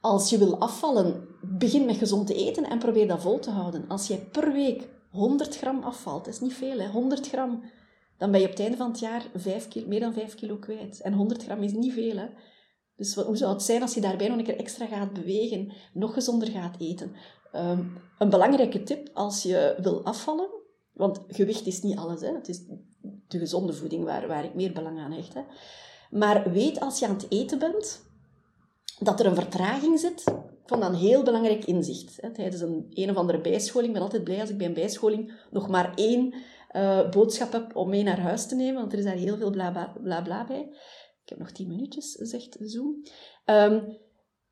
als 0.00 0.30
je 0.30 0.38
wil 0.38 0.58
afvallen, 0.58 1.28
begin 1.40 1.84
met 1.84 1.96
gezond 1.96 2.26
te 2.26 2.34
eten 2.34 2.64
en 2.64 2.78
probeer 2.78 3.08
dat 3.08 3.22
vol 3.22 3.38
te 3.38 3.50
houden. 3.50 3.84
Als 3.88 4.06
jij 4.06 4.28
per 4.32 4.52
week 4.52 4.88
100 5.14 5.56
gram 5.56 5.82
afvalt, 5.82 6.24
dat 6.24 6.34
is 6.34 6.40
niet 6.40 6.54
veel, 6.54 6.78
hè? 6.78 6.88
100 6.88 7.28
gram, 7.28 7.62
dan 8.18 8.30
ben 8.30 8.40
je 8.40 8.46
op 8.46 8.52
het 8.52 8.60
einde 8.60 8.76
van 8.76 8.90
het 8.90 8.98
jaar 8.98 9.26
5 9.34 9.68
kilo, 9.68 9.86
meer 9.86 10.00
dan 10.00 10.12
5 10.12 10.34
kilo 10.34 10.56
kwijt. 10.56 11.00
En 11.00 11.12
100 11.12 11.42
gram 11.42 11.62
is 11.62 11.72
niet 11.72 11.92
veel. 11.92 12.16
Hè? 12.16 12.26
Dus 12.96 13.14
hoe 13.14 13.36
zou 13.36 13.52
het 13.52 13.62
zijn 13.62 13.82
als 13.82 13.94
je 13.94 14.00
daarbij 14.00 14.28
nog 14.28 14.38
een 14.38 14.44
keer 14.44 14.58
extra 14.58 14.86
gaat 14.86 15.12
bewegen, 15.12 15.72
nog 15.92 16.14
gezonder 16.14 16.48
gaat 16.48 16.80
eten? 16.80 17.12
Ehm, 17.52 17.84
een 18.18 18.30
belangrijke 18.30 18.82
tip 18.82 19.10
als 19.12 19.42
je 19.42 19.78
wil 19.82 20.04
afvallen, 20.04 20.48
want 20.92 21.20
gewicht 21.28 21.66
is 21.66 21.82
niet 21.82 21.98
alles, 21.98 22.20
hè? 22.20 22.34
het 22.34 22.48
is 22.48 22.62
de 23.28 23.38
gezonde 23.38 23.72
voeding 23.72 24.04
waar, 24.04 24.26
waar 24.26 24.44
ik 24.44 24.54
meer 24.54 24.72
belang 24.72 24.98
aan 24.98 25.12
hecht. 25.12 25.34
Hè? 25.34 25.42
Maar 26.10 26.52
weet 26.52 26.80
als 26.80 26.98
je 26.98 27.06
aan 27.06 27.14
het 27.14 27.26
eten 27.28 27.58
bent, 27.58 28.02
dat 28.98 29.20
er 29.20 29.26
een 29.26 29.34
vertraging 29.34 29.98
zit. 29.98 30.24
Ik 30.64 30.70
vond 30.70 30.82
dat 30.82 30.90
een 30.90 30.98
heel 30.98 31.22
belangrijk 31.22 31.64
inzicht. 31.64 32.18
Hè. 32.20 32.32
Tijdens 32.32 32.60
een 32.62 32.86
een 32.90 33.10
of 33.10 33.16
andere 33.16 33.40
bijscholing, 33.40 33.88
ik 33.88 33.94
ben 33.94 34.02
altijd 34.02 34.24
blij 34.24 34.40
als 34.40 34.50
ik 34.50 34.58
bij 34.58 34.66
een 34.66 34.74
bijscholing 34.74 35.32
nog 35.50 35.68
maar 35.68 35.92
één 35.94 36.34
uh, 36.72 37.10
boodschap 37.10 37.52
heb 37.52 37.76
om 37.76 37.88
mee 37.88 38.02
naar 38.02 38.20
huis 38.20 38.46
te 38.46 38.54
nemen, 38.54 38.80
want 38.80 38.92
er 38.92 38.98
is 38.98 39.04
daar 39.04 39.14
heel 39.14 39.36
veel 39.36 39.50
bla 39.50 39.70
bla, 40.02 40.22
bla, 40.22 40.44
bij. 40.44 40.68
Ik 41.22 41.28
heb 41.28 41.38
nog 41.38 41.50
tien 41.50 41.68
minuutjes, 41.68 42.12
zegt 42.12 42.56
Zoom. 42.60 43.02
Um, 43.44 43.98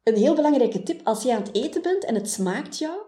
een 0.02 0.16
heel 0.16 0.34
belangrijke 0.34 0.82
tip, 0.82 1.00
als 1.04 1.22
je 1.22 1.32
aan 1.32 1.42
het 1.42 1.54
eten 1.54 1.82
bent 1.82 2.04
en 2.04 2.14
het 2.14 2.30
smaakt 2.30 2.78
jou, 2.78 2.98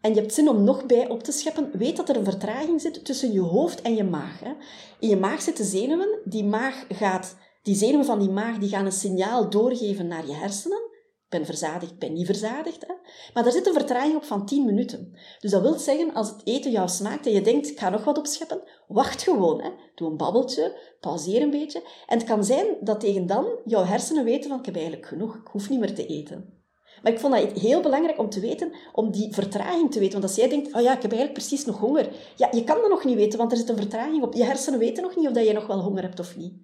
en 0.00 0.14
je 0.14 0.20
hebt 0.20 0.34
zin 0.34 0.48
om 0.48 0.64
nog 0.64 0.86
bij 0.86 1.08
op 1.08 1.22
te 1.22 1.32
scheppen, 1.32 1.70
weet 1.72 1.96
dat 1.96 2.08
er 2.08 2.16
een 2.16 2.24
vertraging 2.24 2.80
zit 2.80 3.04
tussen 3.04 3.32
je 3.32 3.40
hoofd 3.40 3.82
en 3.82 3.94
je 3.94 4.04
maag. 4.04 4.40
Hè. 4.40 4.52
In 5.00 5.08
je 5.08 5.16
maag 5.16 5.42
zitten 5.42 5.64
zenuwen, 5.64 6.18
die 6.24 6.44
maag 6.44 6.84
gaat 6.88 7.36
die 7.62 7.74
zenuwen 7.74 8.04
van 8.04 8.18
die 8.18 8.30
maag 8.30 8.58
die 8.58 8.68
gaan 8.68 8.84
een 8.84 8.92
signaal 8.92 9.50
doorgeven 9.50 10.06
naar 10.06 10.26
je 10.26 10.34
hersenen. 10.34 10.85
Ben 11.28 11.46
verzadigd, 11.46 11.98
ben 11.98 12.12
niet 12.12 12.26
verzadigd. 12.26 12.86
Hè? 12.86 12.94
Maar 13.34 13.42
daar 13.42 13.52
zit 13.52 13.66
een 13.66 13.72
vertraging 13.72 14.16
op 14.16 14.24
van 14.24 14.46
10 14.46 14.64
minuten. 14.64 15.16
Dus 15.40 15.50
dat 15.50 15.62
wil 15.62 15.78
zeggen, 15.78 16.14
als 16.14 16.28
het 16.28 16.40
eten 16.44 16.70
jou 16.70 16.88
smaakt 16.88 17.26
en 17.26 17.32
je 17.32 17.40
denkt, 17.40 17.70
ik 17.70 17.78
ga 17.78 17.88
nog 17.88 18.04
wat 18.04 18.18
opscheppen, 18.18 18.62
wacht 18.88 19.22
gewoon. 19.22 19.62
Hè? 19.62 19.70
Doe 19.94 20.10
een 20.10 20.16
babbeltje, 20.16 20.78
pauzeer 21.00 21.42
een 21.42 21.50
beetje. 21.50 21.82
En 22.06 22.18
het 22.18 22.26
kan 22.26 22.44
zijn 22.44 22.66
dat 22.80 23.00
tegen 23.00 23.26
dan 23.26 23.46
jouw 23.64 23.84
hersenen 23.84 24.24
weten 24.24 24.50
van, 24.50 24.58
ik 24.58 24.66
heb 24.66 24.74
eigenlijk 24.74 25.06
genoeg, 25.06 25.34
ik 25.34 25.46
hoef 25.46 25.68
niet 25.68 25.80
meer 25.80 25.94
te 25.94 26.06
eten. 26.06 26.56
Maar 27.02 27.12
ik 27.12 27.20
vond 27.20 27.34
dat 27.34 27.52
heel 27.52 27.80
belangrijk 27.80 28.18
om 28.18 28.28
te 28.28 28.40
weten, 28.40 28.72
om 28.92 29.10
die 29.10 29.34
vertraging 29.34 29.92
te 29.92 29.98
weten. 29.98 30.12
Want 30.12 30.24
als 30.24 30.36
jij 30.36 30.48
denkt, 30.48 30.74
oh 30.74 30.80
ja, 30.80 30.96
ik 30.96 31.02
heb 31.02 31.12
eigenlijk 31.12 31.32
precies 31.32 31.64
nog 31.64 31.78
honger. 31.78 32.08
Ja, 32.36 32.48
je 32.52 32.64
kan 32.64 32.80
dat 32.80 32.90
nog 32.90 33.04
niet 33.04 33.16
weten, 33.16 33.38
want 33.38 33.52
er 33.52 33.58
zit 33.58 33.68
een 33.68 33.76
vertraging 33.76 34.22
op. 34.22 34.34
Je 34.34 34.44
hersenen 34.44 34.78
weten 34.78 35.02
nog 35.02 35.16
niet 35.16 35.26
of 35.26 35.32
dat 35.32 35.46
je 35.46 35.52
nog 35.52 35.66
wel 35.66 35.80
honger 35.80 36.02
hebt 36.02 36.20
of 36.20 36.36
niet. 36.36 36.54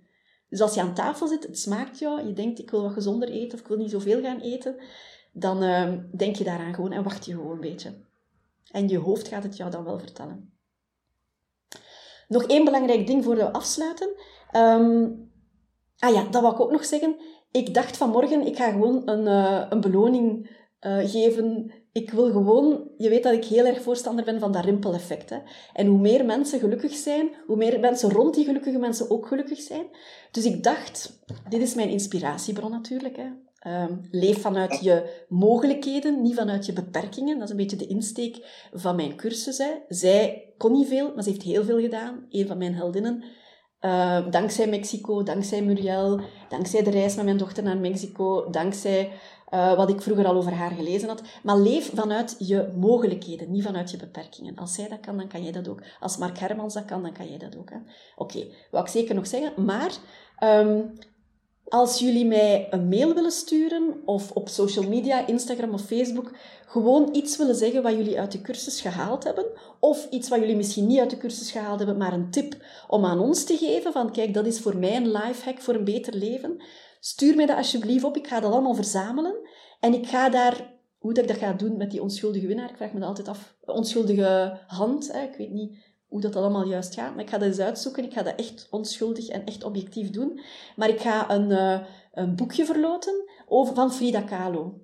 Dus 0.52 0.60
als 0.60 0.74
je 0.74 0.80
aan 0.80 0.94
tafel 0.94 1.26
zit, 1.26 1.42
het 1.42 1.58
smaakt 1.58 1.98
jou, 1.98 2.26
je 2.26 2.32
denkt 2.32 2.58
ik 2.58 2.70
wil 2.70 2.82
wat 2.82 2.92
gezonder 2.92 3.28
eten 3.28 3.54
of 3.54 3.60
ik 3.60 3.66
wil 3.66 3.76
niet 3.76 3.90
zoveel 3.90 4.22
gaan 4.22 4.40
eten, 4.40 4.76
dan 5.32 5.62
uh, 5.62 5.92
denk 6.16 6.36
je 6.36 6.44
daaraan 6.44 6.74
gewoon 6.74 6.92
en 6.92 7.02
wacht 7.02 7.24
je 7.24 7.32
gewoon 7.32 7.52
een 7.52 7.60
beetje. 7.60 7.94
En 8.70 8.88
je 8.88 8.98
hoofd 8.98 9.28
gaat 9.28 9.42
het 9.42 9.56
jou 9.56 9.70
dan 9.70 9.84
wel 9.84 9.98
vertellen. 9.98 10.52
Nog 12.28 12.42
één 12.42 12.64
belangrijk 12.64 13.06
ding 13.06 13.24
voor 13.24 13.36
we 13.36 13.52
afsluiten. 13.52 14.08
Um, 14.56 15.30
ah 15.98 16.14
ja, 16.14 16.24
dat 16.30 16.42
wou 16.42 16.54
ik 16.54 16.60
ook 16.60 16.70
nog 16.70 16.84
zeggen. 16.84 17.16
Ik 17.50 17.74
dacht 17.74 17.96
vanmorgen, 17.96 18.46
ik 18.46 18.56
ga 18.56 18.70
gewoon 18.70 19.08
een, 19.08 19.26
uh, 19.26 19.66
een 19.68 19.80
beloning 19.80 20.50
uh, 20.80 21.10
geven 21.10 21.72
ik 21.92 22.10
wil 22.10 22.30
gewoon, 22.30 22.90
je 22.96 23.08
weet 23.08 23.22
dat 23.22 23.32
ik 23.32 23.44
heel 23.44 23.66
erg 23.66 23.82
voorstander 23.82 24.24
ben 24.24 24.40
van 24.40 24.52
dat 24.52 24.64
rimpeleffect. 24.64 25.30
Hè? 25.30 25.38
En 25.72 25.86
hoe 25.86 25.98
meer 25.98 26.24
mensen 26.24 26.60
gelukkig 26.60 26.94
zijn, 26.94 27.30
hoe 27.46 27.56
meer 27.56 27.80
mensen 27.80 28.10
rond 28.10 28.34
die 28.34 28.44
gelukkige 28.44 28.78
mensen 28.78 29.10
ook 29.10 29.26
gelukkig 29.26 29.60
zijn. 29.60 29.86
Dus 30.30 30.44
ik 30.44 30.62
dacht, 30.62 31.20
dit 31.48 31.62
is 31.62 31.74
mijn 31.74 31.88
inspiratiebron 31.88 32.70
natuurlijk. 32.70 33.16
Hè? 33.16 33.26
Um, 33.66 34.00
leef 34.10 34.40
vanuit 34.40 34.80
je 34.80 35.24
mogelijkheden, 35.28 36.22
niet 36.22 36.34
vanuit 36.34 36.66
je 36.66 36.72
beperkingen. 36.72 37.34
Dat 37.34 37.44
is 37.44 37.50
een 37.50 37.56
beetje 37.56 37.76
de 37.76 37.86
insteek 37.86 38.68
van 38.72 38.96
mijn 38.96 39.16
cursus. 39.16 39.58
Hè. 39.58 39.70
Zij 39.88 40.52
kon 40.58 40.72
niet 40.72 40.88
veel, 40.88 41.12
maar 41.14 41.22
ze 41.22 41.30
heeft 41.30 41.42
heel 41.42 41.64
veel 41.64 41.80
gedaan. 41.80 42.26
Een 42.30 42.46
van 42.46 42.58
mijn 42.58 42.74
heldinnen. 42.74 43.24
Uh, 43.80 44.30
dankzij 44.30 44.66
Mexico, 44.66 45.22
dankzij 45.22 45.62
Muriel, 45.62 46.20
dankzij 46.48 46.82
de 46.82 46.90
reis 46.90 47.14
met 47.14 47.24
mijn 47.24 47.36
dochter 47.36 47.62
naar 47.62 47.78
Mexico, 47.78 48.50
dankzij 48.50 49.12
uh, 49.54 49.76
wat 49.76 49.90
ik 49.90 50.02
vroeger 50.02 50.26
al 50.26 50.34
over 50.34 50.52
haar 50.52 50.70
gelezen 50.70 51.08
had. 51.08 51.22
Maar 51.42 51.58
leef 51.58 51.90
vanuit 51.94 52.36
je 52.38 52.72
mogelijkheden, 52.76 53.50
niet 53.50 53.64
vanuit 53.64 53.90
je 53.90 53.96
beperkingen. 53.96 54.56
Als 54.56 54.74
zij 54.74 54.88
dat 54.88 55.00
kan, 55.00 55.16
dan 55.16 55.28
kan 55.28 55.42
jij 55.42 55.52
dat 55.52 55.68
ook. 55.68 55.82
Als 56.00 56.16
Mark 56.16 56.38
Hermans 56.38 56.74
dat 56.74 56.84
kan, 56.84 57.02
dan 57.02 57.12
kan 57.12 57.28
jij 57.28 57.38
dat 57.38 57.56
ook. 57.56 57.70
Oké, 58.16 58.46
wou 58.70 58.84
ik 58.84 58.90
zeker 58.90 59.14
nog 59.14 59.26
zeggen. 59.26 59.64
Maar 59.64 59.92
um, 60.44 60.92
als 61.72 61.98
jullie 61.98 62.26
mij 62.26 62.66
een 62.70 62.88
mail 62.88 63.14
willen 63.14 63.30
sturen 63.30 64.02
of 64.04 64.30
op 64.30 64.48
social 64.48 64.88
media, 64.88 65.26
Instagram 65.26 65.72
of 65.72 65.82
Facebook, 65.82 66.30
gewoon 66.66 67.08
iets 67.12 67.36
willen 67.36 67.54
zeggen 67.54 67.82
wat 67.82 67.92
jullie 67.92 68.20
uit 68.20 68.32
de 68.32 68.40
cursus 68.40 68.80
gehaald 68.80 69.24
hebben, 69.24 69.44
of 69.80 70.06
iets 70.10 70.28
wat 70.28 70.38
jullie 70.38 70.56
misschien 70.56 70.86
niet 70.86 70.98
uit 70.98 71.10
de 71.10 71.16
cursus 71.16 71.50
gehaald 71.50 71.78
hebben, 71.78 71.96
maar 71.96 72.12
een 72.12 72.30
tip 72.30 72.56
om 72.88 73.04
aan 73.04 73.20
ons 73.20 73.44
te 73.44 73.56
geven 73.56 73.92
van 73.92 74.12
kijk, 74.12 74.34
dat 74.34 74.46
is 74.46 74.60
voor 74.60 74.76
mij 74.76 74.96
een 74.96 75.10
lifehack 75.10 75.60
voor 75.60 75.74
een 75.74 75.84
beter 75.84 76.14
leven, 76.14 76.62
Stuur 77.04 77.36
mij 77.36 77.46
dat 77.46 77.56
alsjeblieft 77.56 78.04
op. 78.04 78.16
Ik 78.16 78.26
ga 78.26 78.40
dat 78.40 78.52
allemaal 78.52 78.74
verzamelen. 78.74 79.48
En 79.80 79.94
ik 79.94 80.06
ga 80.06 80.28
daar, 80.28 80.74
hoe 80.98 81.14
dat 81.14 81.24
ik 81.24 81.30
dat 81.30 81.38
ga 81.38 81.52
doen 81.52 81.76
met 81.76 81.90
die 81.90 82.02
onschuldige 82.02 82.46
winnaar, 82.46 82.70
ik 82.70 82.76
vraag 82.76 82.92
me 82.92 82.98
dat 83.00 83.08
altijd 83.08 83.28
af. 83.28 83.56
Onschuldige 83.60 84.60
hand, 84.66 85.12
hè. 85.12 85.22
ik 85.22 85.36
weet 85.36 85.50
niet 85.50 85.76
hoe 86.06 86.20
dat 86.20 86.36
allemaal 86.36 86.68
juist 86.68 86.94
gaat. 86.94 87.14
Maar 87.14 87.24
ik 87.24 87.30
ga 87.30 87.38
dat 87.38 87.48
eens 87.48 87.58
uitzoeken. 87.58 88.04
Ik 88.04 88.12
ga 88.12 88.22
dat 88.22 88.38
echt 88.38 88.66
onschuldig 88.70 89.28
en 89.28 89.44
echt 89.44 89.64
objectief 89.64 90.10
doen. 90.10 90.40
Maar 90.76 90.88
ik 90.88 91.00
ga 91.00 91.30
een, 91.30 91.50
uh, 91.50 91.80
een 92.12 92.36
boekje 92.36 92.64
verloten 92.64 93.30
over, 93.46 93.74
van 93.74 93.92
Frida 93.92 94.20
Kahlo. 94.20 94.80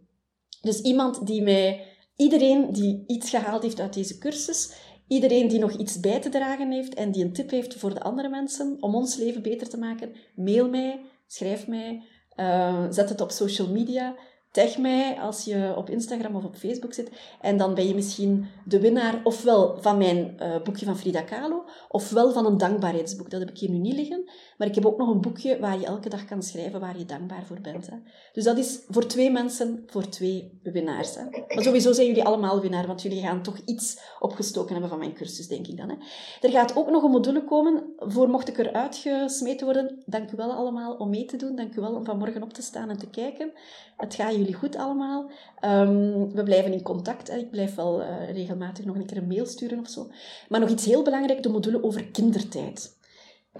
Dus 0.60 0.80
iemand 0.80 1.26
die 1.26 1.42
mij, 1.42 1.86
iedereen 2.16 2.72
die 2.72 3.04
iets 3.06 3.30
gehaald 3.30 3.62
heeft 3.62 3.80
uit 3.80 3.94
deze 3.94 4.18
cursus, 4.18 4.72
iedereen 5.08 5.48
die 5.48 5.58
nog 5.58 5.72
iets 5.72 6.00
bij 6.00 6.20
te 6.20 6.28
dragen 6.28 6.70
heeft 6.70 6.94
en 6.94 7.12
die 7.12 7.24
een 7.24 7.32
tip 7.32 7.50
heeft 7.50 7.74
voor 7.74 7.94
de 7.94 8.02
andere 8.02 8.28
mensen 8.28 8.76
om 8.80 8.94
ons 8.94 9.16
leven 9.16 9.42
beter 9.42 9.68
te 9.68 9.78
maken, 9.78 10.14
mail 10.34 10.68
mij 10.68 11.00
Schrijf 11.30 11.66
mij, 11.66 12.08
uh, 12.36 12.86
zet 12.90 13.08
het 13.08 13.20
op 13.20 13.30
social 13.30 13.68
media. 13.68 14.16
Tag 14.58 14.78
mij 14.78 15.18
als 15.20 15.44
je 15.44 15.72
op 15.76 15.90
Instagram 15.90 16.36
of 16.36 16.44
op 16.44 16.56
Facebook 16.56 16.92
zit. 16.92 17.10
En 17.40 17.56
dan 17.56 17.74
ben 17.74 17.88
je 17.88 17.94
misschien 17.94 18.46
de 18.64 18.80
winnaar 18.80 19.20
ofwel 19.24 19.76
van 19.80 19.98
mijn 19.98 20.36
uh, 20.42 20.62
boekje 20.62 20.84
van 20.84 20.98
Frida 20.98 21.22
Kahlo, 21.22 21.64
ofwel 21.88 22.32
van 22.32 22.46
een 22.46 22.58
dankbaarheidsboek. 22.58 23.30
Dat 23.30 23.40
heb 23.40 23.50
ik 23.50 23.58
hier 23.58 23.70
nu 23.70 23.78
niet 23.78 23.94
liggen. 23.94 24.30
Maar 24.56 24.68
ik 24.68 24.74
heb 24.74 24.86
ook 24.86 24.98
nog 24.98 25.08
een 25.08 25.20
boekje 25.20 25.58
waar 25.58 25.78
je 25.78 25.86
elke 25.86 26.08
dag 26.08 26.24
kan 26.24 26.42
schrijven 26.42 26.80
waar 26.80 26.98
je 26.98 27.04
dankbaar 27.04 27.44
voor 27.46 27.60
bent. 27.60 27.86
Hè. 27.86 27.96
Dus 28.32 28.44
dat 28.44 28.58
is 28.58 28.80
voor 28.88 29.06
twee 29.06 29.30
mensen, 29.30 29.82
voor 29.86 30.08
twee 30.08 30.60
winnaars. 30.62 31.14
Hè. 31.14 31.22
Maar 31.54 31.64
sowieso 31.64 31.92
zijn 31.92 32.06
jullie 32.06 32.24
allemaal 32.24 32.60
winnaar, 32.60 32.86
want 32.86 33.02
jullie 33.02 33.20
gaan 33.20 33.42
toch 33.42 33.58
iets 33.64 34.00
opgestoken 34.18 34.72
hebben 34.72 34.90
van 34.90 34.98
mijn 34.98 35.14
cursus, 35.14 35.48
denk 35.48 35.66
ik 35.66 35.76
dan. 35.76 35.88
Hè. 35.88 35.96
Er 36.40 36.50
gaat 36.50 36.76
ook 36.76 36.90
nog 36.90 37.02
een 37.02 37.10
module 37.10 37.44
komen 37.44 37.92
voor 37.96 38.28
mocht 38.28 38.48
ik 38.48 38.58
eruit 38.58 38.96
gesmeten 38.96 39.66
worden. 39.66 40.02
Dank 40.06 40.32
u 40.32 40.36
wel 40.36 40.52
allemaal 40.52 40.94
om 40.94 41.10
mee 41.10 41.24
te 41.24 41.36
doen. 41.36 41.56
Dank 41.56 41.74
u 41.76 41.80
wel 41.80 41.94
om 41.94 42.04
vanmorgen 42.04 42.42
op 42.42 42.52
te 42.52 42.62
staan 42.62 42.90
en 42.90 42.98
te 42.98 43.10
kijken. 43.10 43.52
Het 43.96 44.14
gaat 44.14 44.34
jullie 44.34 44.47
goed 44.54 44.76
allemaal. 44.76 45.30
Um, 45.64 46.34
we 46.34 46.42
blijven 46.42 46.72
in 46.72 46.82
contact. 46.82 47.30
Ik 47.30 47.50
blijf 47.50 47.74
wel 47.74 48.00
uh, 48.00 48.30
regelmatig 48.30 48.84
nog 48.84 48.96
een 48.96 49.06
keer 49.06 49.16
een 49.16 49.26
mail 49.26 49.46
sturen 49.46 49.78
of 49.78 49.88
zo. 49.88 50.10
Maar 50.48 50.60
nog 50.60 50.70
iets 50.70 50.84
heel 50.84 51.02
belangrijk, 51.02 51.42
de 51.42 51.48
module 51.48 51.82
over 51.82 52.04
kindertijd. 52.04 52.96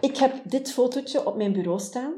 Ik 0.01 0.17
heb 0.17 0.41
dit 0.45 0.73
fotootje 0.73 1.27
op 1.27 1.37
mijn 1.37 1.53
bureau 1.53 1.81
staan. 1.81 2.13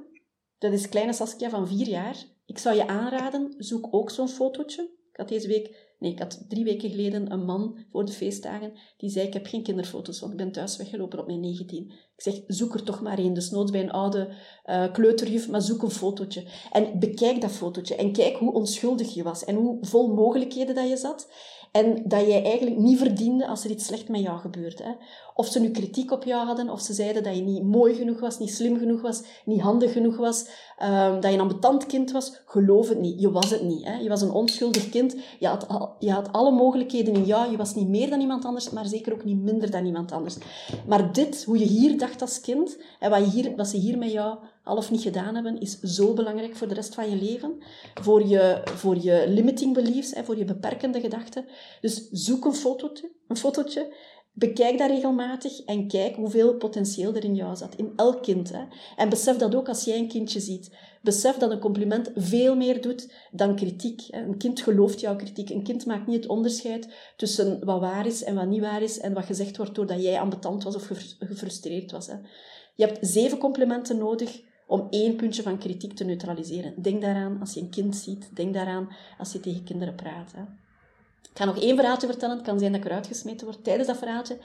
Dat 0.58 0.72
is 0.72 0.88
kleine 0.88 1.12
Saskia 1.12 1.50
van 1.50 1.68
vier 1.68 1.86
jaar. 1.86 2.16
Ik 2.46 2.58
zou 2.58 2.76
je 2.76 2.86
aanraden, 2.86 3.54
zoek 3.58 3.88
ook 3.90 4.10
zo'n 4.10 4.28
fotootje. 4.28 4.82
Ik 4.82 5.16
had 5.16 5.28
deze 5.28 5.48
week 5.48 5.89
Nee, 6.00 6.12
ik 6.12 6.18
had 6.18 6.44
drie 6.48 6.64
weken 6.64 6.90
geleden 6.90 7.32
een 7.32 7.44
man 7.44 7.78
voor 7.90 8.04
de 8.04 8.12
feestdagen 8.12 8.72
die 8.96 9.10
zei: 9.10 9.26
Ik 9.26 9.32
heb 9.32 9.46
geen 9.46 9.62
kinderfoto's, 9.62 10.20
want 10.20 10.32
ik 10.32 10.38
ben 10.38 10.52
thuis 10.52 10.76
weggelopen 10.76 11.18
op 11.18 11.26
mijn 11.26 11.40
19. 11.40 11.92
Ik 12.16 12.22
zeg: 12.22 12.34
Zoek 12.46 12.74
er 12.74 12.82
toch 12.82 13.00
maar 13.00 13.18
één. 13.18 13.34
Dus 13.34 13.50
noods 13.50 13.70
bij 13.70 13.82
een 13.82 13.90
oude 13.90 14.34
uh, 14.66 14.92
kleuterjuf, 14.92 15.48
maar 15.48 15.62
zoek 15.62 15.82
een 15.82 15.90
fotootje. 15.90 16.44
En 16.72 16.98
bekijk 16.98 17.40
dat 17.40 17.50
fotootje 17.50 17.96
en 17.96 18.12
kijk 18.12 18.36
hoe 18.36 18.52
onschuldig 18.52 19.14
je 19.14 19.22
was 19.22 19.44
en 19.44 19.54
hoe 19.54 19.78
vol 19.80 20.14
mogelijkheden 20.14 20.74
dat 20.74 20.88
je 20.88 20.96
zat. 20.96 21.32
En 21.70 22.02
dat 22.04 22.26
jij 22.26 22.44
eigenlijk 22.44 22.76
niet 22.76 22.98
verdiende 22.98 23.46
als 23.46 23.64
er 23.64 23.70
iets 23.70 23.86
slecht 23.86 24.08
met 24.08 24.20
jou 24.20 24.38
gebeurde. 24.38 24.82
Hè. 24.82 24.92
Of 25.34 25.46
ze 25.46 25.60
nu 25.60 25.70
kritiek 25.70 26.10
op 26.10 26.24
jou 26.24 26.46
hadden, 26.46 26.70
of 26.70 26.80
ze 26.80 26.92
zeiden 26.92 27.22
dat 27.22 27.36
je 27.36 27.42
niet 27.42 27.62
mooi 27.62 27.94
genoeg 27.94 28.20
was, 28.20 28.38
niet 28.38 28.54
slim 28.54 28.78
genoeg 28.78 29.00
was, 29.00 29.22
niet 29.44 29.60
handig 29.60 29.92
genoeg 29.92 30.16
was, 30.16 30.48
um, 30.82 31.20
dat 31.20 31.24
je 31.24 31.36
een 31.36 31.40
ambetant 31.40 31.86
kind 31.86 32.10
was. 32.10 32.40
Geloof 32.44 32.88
het 32.88 33.00
niet. 33.00 33.20
Je 33.20 33.30
was 33.30 33.50
het 33.50 33.62
niet. 33.62 33.84
Hè. 33.84 33.98
Je 33.98 34.08
was 34.08 34.22
een 34.22 34.30
onschuldig 34.30 34.88
kind. 34.88 35.16
Je 35.38 35.46
had, 35.46 35.66
je 35.98 36.12
had 36.12 36.32
alle 36.32 36.50
mogelijkheden 36.50 37.14
in 37.14 37.24
jou. 37.24 37.50
Je 37.50 37.56
was 37.56 37.74
niet 37.74 37.88
meer 37.88 38.10
dan 38.10 38.20
iemand 38.20 38.44
anders, 38.44 38.70
maar 38.70 38.86
zeker 38.86 39.12
ook 39.12 39.24
niet 39.24 39.42
minder 39.42 39.70
dan 39.70 39.86
iemand 39.86 40.12
anders. 40.12 40.36
Maar 40.86 41.12
dit, 41.12 41.44
hoe 41.44 41.58
je 41.58 41.64
hier 41.64 41.98
dacht 41.98 42.20
als 42.20 42.40
kind, 42.40 42.78
en 42.98 43.10
wat, 43.10 43.24
je 43.24 43.30
hier, 43.30 43.56
wat 43.56 43.68
ze 43.68 43.76
hier 43.76 43.98
met 43.98 44.12
jou 44.12 44.38
al 44.62 44.76
of 44.76 44.90
niet 44.90 45.02
gedaan 45.02 45.34
hebben, 45.34 45.60
is 45.60 45.80
zo 45.80 46.14
belangrijk 46.14 46.56
voor 46.56 46.68
de 46.68 46.74
rest 46.74 46.94
van 46.94 47.10
je 47.10 47.16
leven. 47.16 47.62
Voor 47.94 48.26
je, 48.26 48.60
voor 48.64 48.98
je 48.98 49.24
limiting 49.28 49.74
beliefs, 49.74 50.12
voor 50.24 50.36
je 50.36 50.44
beperkende 50.44 51.00
gedachten. 51.00 51.44
Dus 51.80 52.08
zoek 52.10 52.44
een 52.44 52.54
fotootje, 52.54 53.10
een 53.28 53.36
fotootje 53.36 53.94
Bekijk 54.32 54.78
dat 54.78 54.90
regelmatig 54.90 55.64
en 55.64 55.88
kijk 55.88 56.16
hoeveel 56.16 56.54
potentieel 56.54 57.14
er 57.14 57.24
in 57.24 57.34
jou 57.34 57.56
zat. 57.56 57.74
In 57.74 57.92
elk 57.96 58.22
kind. 58.22 58.52
Hè. 58.52 58.64
En 58.96 59.08
besef 59.08 59.36
dat 59.36 59.54
ook 59.54 59.68
als 59.68 59.84
jij 59.84 59.98
een 59.98 60.08
kindje 60.08 60.40
ziet. 60.40 60.76
Besef 61.02 61.36
dat 61.36 61.50
een 61.50 61.58
compliment 61.58 62.10
veel 62.14 62.56
meer 62.56 62.80
doet 62.80 63.12
dan 63.30 63.56
kritiek. 63.56 64.02
Een 64.10 64.38
kind 64.38 64.60
gelooft 64.60 65.00
jouw 65.00 65.16
kritiek. 65.16 65.50
Een 65.50 65.62
kind 65.62 65.86
maakt 65.86 66.06
niet 66.06 66.16
het 66.16 66.26
onderscheid 66.26 66.88
tussen 67.16 67.64
wat 67.64 67.80
waar 67.80 68.06
is 68.06 68.24
en 68.24 68.34
wat 68.34 68.46
niet 68.46 68.60
waar 68.60 68.82
is 68.82 68.98
en 68.98 69.14
wat 69.14 69.24
gezegd 69.24 69.56
wordt 69.56 69.74
doordat 69.74 70.02
jij 70.02 70.20
ambetant 70.20 70.62
was 70.62 70.74
of 70.74 70.90
gefrustreerd 71.18 71.90
was. 71.90 72.06
Hè. 72.06 72.14
Je 72.74 72.86
hebt 72.86 72.98
zeven 73.00 73.38
complimenten 73.38 73.98
nodig 73.98 74.40
om 74.70 74.86
één 74.90 75.16
puntje 75.16 75.42
van 75.42 75.58
kritiek 75.58 75.92
te 75.92 76.04
neutraliseren. 76.04 76.82
Denk 76.82 77.02
daaraan 77.02 77.40
als 77.40 77.54
je 77.54 77.60
een 77.60 77.70
kind 77.70 77.96
ziet. 77.96 78.36
Denk 78.36 78.54
daaraan 78.54 78.88
als 79.18 79.32
je 79.32 79.40
tegen 79.40 79.64
kinderen 79.64 79.94
praat. 79.94 80.32
Ik 81.22 81.38
ga 81.38 81.44
nog 81.44 81.58
één 81.58 81.76
verhaaltje 81.76 82.06
vertellen. 82.06 82.36
Het 82.36 82.46
kan 82.46 82.58
zijn 82.58 82.72
dat 82.72 82.80
ik 82.80 82.86
eruit 82.86 83.06
gesmeten 83.06 83.62
tijdens 83.62 83.88
dat 83.88 83.98
verhaaltje. 83.98 84.38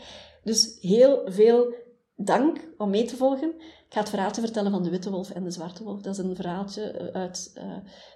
Dus 0.44 0.78
heel 0.82 1.22
veel 1.26 1.74
dank 2.16 2.68
om 2.78 2.90
mee 2.90 3.06
te 3.06 3.16
volgen. 3.16 3.50
Ik 3.60 3.94
ga 3.94 4.00
het 4.00 4.10
verhaaltje 4.10 4.42
vertellen 4.42 4.72
van 4.72 4.84
de 4.84 4.90
witte 4.90 5.12
wolf 5.12 5.30
en 5.30 5.44
de 5.44 5.52
zwarte 5.52 5.84
wolf. 5.84 6.02
Dat 6.02 6.18
is 6.18 6.24
een 6.24 6.36
verhaaltje 6.36 6.82
eh, 6.82 7.22
uit 7.22 7.52
uh, 7.58 7.64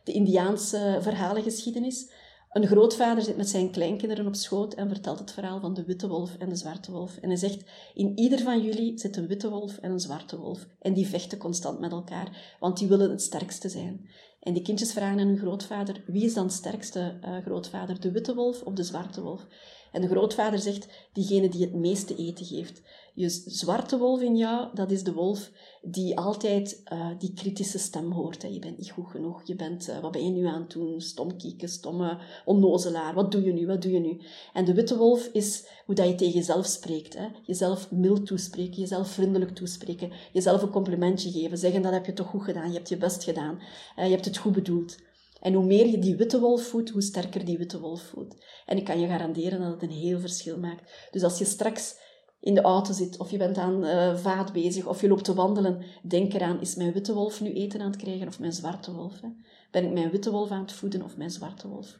de 0.04 0.12
Indiaanse 0.12 0.98
verhalengeschiedenis. 1.02 2.12
Een 2.49 2.67
grootvader 2.67 3.23
zit 3.23 3.38
met 3.38 3.49
zijn 3.49 3.71
kleinkinderen 3.71 4.27
op 4.27 4.35
schoot 4.35 4.73
en 4.73 4.89
vertelt 4.89 5.19
het 5.19 5.31
verhaal 5.31 5.59
van 5.59 5.73
de 5.73 5.83
witte 5.83 6.07
wolf 6.07 6.35
en 6.38 6.49
de 6.49 6.55
zwarte 6.55 6.91
wolf. 6.91 7.17
En 7.17 7.27
hij 7.27 7.38
zegt, 7.38 7.63
in 7.93 8.17
ieder 8.17 8.39
van 8.39 8.62
jullie 8.62 8.99
zit 8.99 9.17
een 9.17 9.27
witte 9.27 9.49
wolf 9.49 9.77
en 9.77 9.91
een 9.91 9.99
zwarte 9.99 10.38
wolf. 10.38 10.67
En 10.79 10.93
die 10.93 11.07
vechten 11.07 11.38
constant 11.38 11.79
met 11.79 11.91
elkaar, 11.91 12.55
want 12.59 12.77
die 12.77 12.88
willen 12.88 13.09
het 13.09 13.21
sterkste 13.21 13.69
zijn. 13.69 14.09
En 14.39 14.53
die 14.53 14.63
kindjes 14.63 14.93
vragen 14.93 15.19
aan 15.19 15.27
hun 15.27 15.38
grootvader, 15.38 16.03
wie 16.05 16.23
is 16.23 16.33
dan 16.33 16.49
sterkste 16.49 17.19
uh, 17.23 17.38
grootvader, 17.38 17.99
de 17.99 18.12
witte 18.12 18.35
wolf 18.35 18.62
of 18.62 18.73
de 18.73 18.83
zwarte 18.83 19.21
wolf? 19.21 19.47
En 19.91 20.02
de 20.02 20.08
grootvader 20.08 20.60
zegt, 20.60 20.88
diegene 21.13 21.49
die 21.49 21.62
het 21.62 21.73
meeste 21.73 22.15
eten 22.15 22.45
geeft. 22.45 22.82
Je 23.13 23.30
zwarte 23.45 23.97
wolf 23.97 24.21
in 24.21 24.38
jou, 24.38 24.67
dat 24.73 24.91
is 24.91 25.04
de 25.04 25.13
wolf 25.13 25.52
die 25.82 26.17
altijd 26.17 26.82
uh, 26.93 27.10
die 27.17 27.34
kritische 27.34 27.80
stem 27.80 28.12
hoort. 28.12 28.41
Hè. 28.41 28.47
Je 28.47 28.60
bent 28.60 28.78
niet 28.78 28.91
goed 28.91 29.10
genoeg, 29.10 29.41
je 29.43 29.56
bent, 29.56 29.89
uh, 29.89 29.99
wat 29.99 30.12
ben 30.12 30.23
je 30.23 30.32
nu 30.32 30.45
aan 30.45 30.62
het 30.62 30.71
doen? 30.71 31.02
Stom 31.02 31.38
kieken, 31.38 31.69
stomme 31.69 32.17
onnozelaar, 32.45 33.13
wat 33.13 33.32
doe 33.32 33.43
je 33.43 33.54
nu, 33.54 33.65
wat 33.67 33.82
doe 33.82 33.91
je 33.91 33.99
nu? 33.99 34.21
En 34.54 34.65
de 34.65 34.73
witte 34.73 34.97
wolf 34.97 35.30
is 35.34 35.67
hoe 35.86 35.95
dat 35.95 36.08
je 36.08 36.15
tegen 36.15 36.34
jezelf 36.34 36.65
spreekt. 36.65 37.17
Hè. 37.17 37.28
Jezelf 37.43 37.91
mild 37.91 38.25
toespreken, 38.25 38.80
jezelf 38.80 39.08
vriendelijk 39.08 39.56
toespreken, 39.56 40.12
jezelf 40.34 40.62
een 40.62 40.69
complimentje 40.69 41.32
geven, 41.32 41.58
zeggen 41.58 41.82
dat 41.82 41.91
heb 41.91 42.06
je 42.06 42.13
toch 42.13 42.28
goed 42.28 42.43
gedaan, 42.43 42.67
je 42.67 42.75
hebt 42.75 42.89
je 42.89 42.97
best 42.97 43.23
gedaan, 43.23 43.60
uh, 43.97 44.06
je 44.06 44.12
hebt 44.12 44.25
het 44.25 44.38
goed 44.38 44.54
bedoeld. 44.54 44.97
En 45.39 45.54
hoe 45.54 45.65
meer 45.65 45.88
je 45.88 45.99
die 45.99 46.15
witte 46.15 46.39
wolf 46.39 46.67
voedt, 46.67 46.89
hoe 46.89 47.02
sterker 47.02 47.45
die 47.45 47.58
witte 47.58 47.80
wolf 47.80 48.02
voedt. 48.02 48.45
En 48.65 48.78
ik 48.78 48.86
kan 48.86 48.99
je 48.99 49.08
garanderen 49.08 49.60
dat 49.60 49.71
het 49.71 49.82
een 49.82 49.97
heel 49.97 50.19
verschil 50.19 50.58
maakt. 50.58 51.08
Dus 51.12 51.23
als 51.23 51.38
je 51.38 51.45
straks 51.45 51.95
in 52.39 52.54
de 52.54 52.62
auto 52.62 52.93
zit, 52.93 53.17
of 53.17 53.32
je 53.32 53.38
bent 53.38 53.58
aan 53.58 53.84
uh, 53.84 54.15
vaat 54.15 54.54
bezig, 54.54 54.86
of 54.86 55.02
je 55.02 55.08
loopt 55.08 55.23
te 55.23 55.34
wandelen, 55.34 55.86
denk 56.04 56.34
eraan, 56.34 56.62
is 56.62 56.75
mijn 56.75 56.93
witte 56.93 57.13
wolf 57.13 57.41
nu 57.41 57.54
eten 57.54 57.82
aan 57.82 57.91
het 57.91 58.02
krijgen 58.02 58.28
of 58.28 58.39
mijn 58.39 58.54
zwarte 58.54 58.93
wolf? 58.93 59.21
Hè? 59.21 59.28
Ben 59.71 59.86
ik 59.86 59.91
mijn 59.91 60.12
witte 60.12 60.32
wolf 60.32 60.52
aan 60.52 60.62
het 60.62 60.71
voeden 60.71 61.02
of 61.02 61.17
mijn 61.17 61.32
zwarte 61.32 61.67
wolf? 61.67 61.99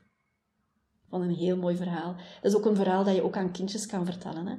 Van 1.10 1.22
een 1.22 1.36
heel 1.36 1.58
mooi 1.58 1.76
verhaal. 1.76 2.16
Dat 2.42 2.52
is 2.52 2.58
ook 2.58 2.66
een 2.66 2.76
verhaal 2.76 3.04
dat 3.04 3.16
je 3.16 3.24
ook 3.24 3.38
aan 3.38 3.52
kindjes 3.52 3.86
kan 3.86 4.06
vertellen. 4.06 4.48
Hè? 4.48 4.56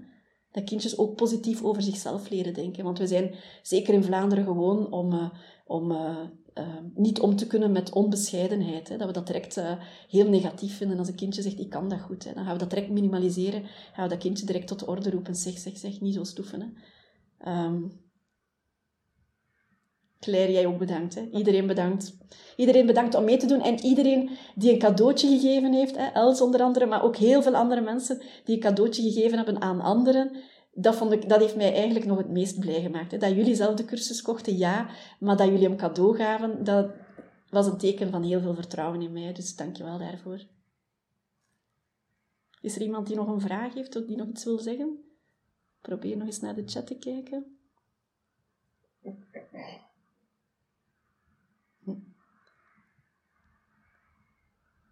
Dat 0.51 0.64
kindjes 0.64 0.99
ook 0.99 1.16
positief 1.16 1.62
over 1.62 1.83
zichzelf 1.83 2.31
leren 2.31 2.55
denken. 2.55 2.85
Want 2.85 2.99
we 2.99 3.07
zijn 3.07 3.35
zeker 3.62 3.95
in 3.95 4.05
Vlaanderen 4.05 4.45
gewoon 4.45 4.93
om, 4.93 5.12
uh, 5.12 5.31
om 5.64 5.90
uh, 5.90 6.19
uh, 6.55 6.65
niet 6.95 7.21
om 7.21 7.37
te 7.37 7.47
kunnen 7.47 7.73
met 7.73 7.93
onbescheidenheid. 7.93 8.89
Hè. 8.89 8.97
Dat 8.97 9.07
we 9.07 9.13
dat 9.13 9.27
direct 9.27 9.57
uh, 9.57 9.73
heel 10.09 10.29
negatief 10.29 10.77
vinden. 10.77 10.99
Als 10.99 11.09
een 11.09 11.15
kindje 11.15 11.43
zegt, 11.43 11.59
ik 11.59 11.71
kan 11.71 11.89
dat 11.89 12.01
goed. 12.01 12.25
Hè. 12.25 12.35
Dan 12.35 12.45
gaan 12.45 12.53
we 12.53 12.59
dat 12.59 12.71
direct 12.71 12.91
minimaliseren. 12.91 13.63
Gaan 13.93 14.05
we 14.05 14.11
dat 14.11 14.23
kindje 14.23 14.47
direct 14.47 14.67
tot 14.67 14.79
de 14.79 14.87
orde 14.87 15.11
roepen. 15.11 15.35
Zeg, 15.35 15.59
zeg, 15.59 15.77
zeg, 15.77 16.01
niet 16.01 16.15
zo 16.15 16.25
stoeven. 16.25 16.75
Hè. 17.39 17.65
Um, 17.65 18.09
Claire, 20.21 20.53
jij 20.53 20.67
ook 20.67 20.79
bedankt. 20.79 21.15
Hè. 21.15 21.29
Iedereen 21.33 21.67
bedankt. 21.67 22.17
Iedereen 22.57 22.87
bedankt 22.87 23.15
om 23.15 23.25
mee 23.25 23.37
te 23.37 23.47
doen. 23.47 23.61
En 23.63 23.85
iedereen 23.85 24.31
die 24.55 24.73
een 24.73 24.79
cadeautje 24.79 25.29
gegeven 25.29 25.73
heeft. 25.73 25.97
Hè. 25.97 26.07
Els 26.07 26.41
onder 26.41 26.63
andere, 26.63 26.87
maar 26.87 27.03
ook 27.03 27.17
heel 27.17 27.43
veel 27.43 27.55
andere 27.55 27.81
mensen 27.81 28.23
die 28.45 28.55
een 28.55 28.61
cadeautje 28.61 29.03
gegeven 29.03 29.37
hebben 29.37 29.61
aan 29.61 29.81
anderen 29.81 30.31
dat, 30.83 30.97
vond 30.97 31.12
ik, 31.12 31.29
dat 31.29 31.40
heeft 31.40 31.57
mij 31.57 31.73
eigenlijk 31.75 32.05
nog 32.05 32.19
het 32.19 32.31
meest 32.31 32.59
blij 32.59 32.81
gemaakt. 32.81 33.11
Hè. 33.11 33.19
Dat 33.19 33.35
jullie 33.35 33.55
zelf 33.55 33.75
de 33.75 33.85
cursus 33.85 34.23
kochten, 34.23 34.57
ja, 34.57 34.90
maar 35.21 35.37
dat 35.37 35.49
jullie 35.49 35.69
hem 35.69 35.77
cadeau 35.77 36.16
gaven, 36.16 36.64
dat 36.64 36.90
was 37.51 37.66
een 37.66 37.79
teken 37.79 38.11
van 38.11 38.23
heel 38.23 38.40
veel 38.40 38.55
vertrouwen 38.55 39.03
in 39.03 39.12
mij. 39.12 39.33
Dus 39.33 39.57
dank 39.57 39.77
je 39.77 39.85
wel 39.85 39.99
daarvoor. 39.99 40.43
Is 42.61 42.77
er 42.77 42.83
iemand 42.83 43.07
die 43.07 43.16
nog 43.16 43.29
een 43.29 43.40
vraag 43.40 43.75
heeft 43.75 43.97
of 43.97 44.05
die 44.05 44.16
nog 44.16 44.29
iets 44.29 44.45
wil 44.45 44.59
zeggen? 44.59 45.05
Probeer 45.81 46.16
nog 46.16 46.27
eens 46.27 46.40
naar 46.40 46.55
de 46.55 46.62
chat 46.66 46.87
te 46.87 46.99
kijken. 46.99 47.59